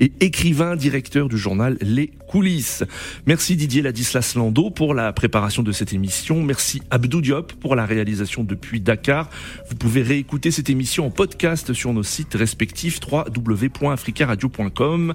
[0.00, 2.84] et écrivain directeur du journal Les Coulisses.
[3.26, 6.42] Merci Didier Ladislas Lando pour la préparation de cette émission.
[6.42, 9.28] Merci Abdou Diop pour la réalisation depuis Dakar.
[9.68, 15.14] Vous pouvez réécouter cette émission en podcast sur nos sites respectifs www.africaradio.com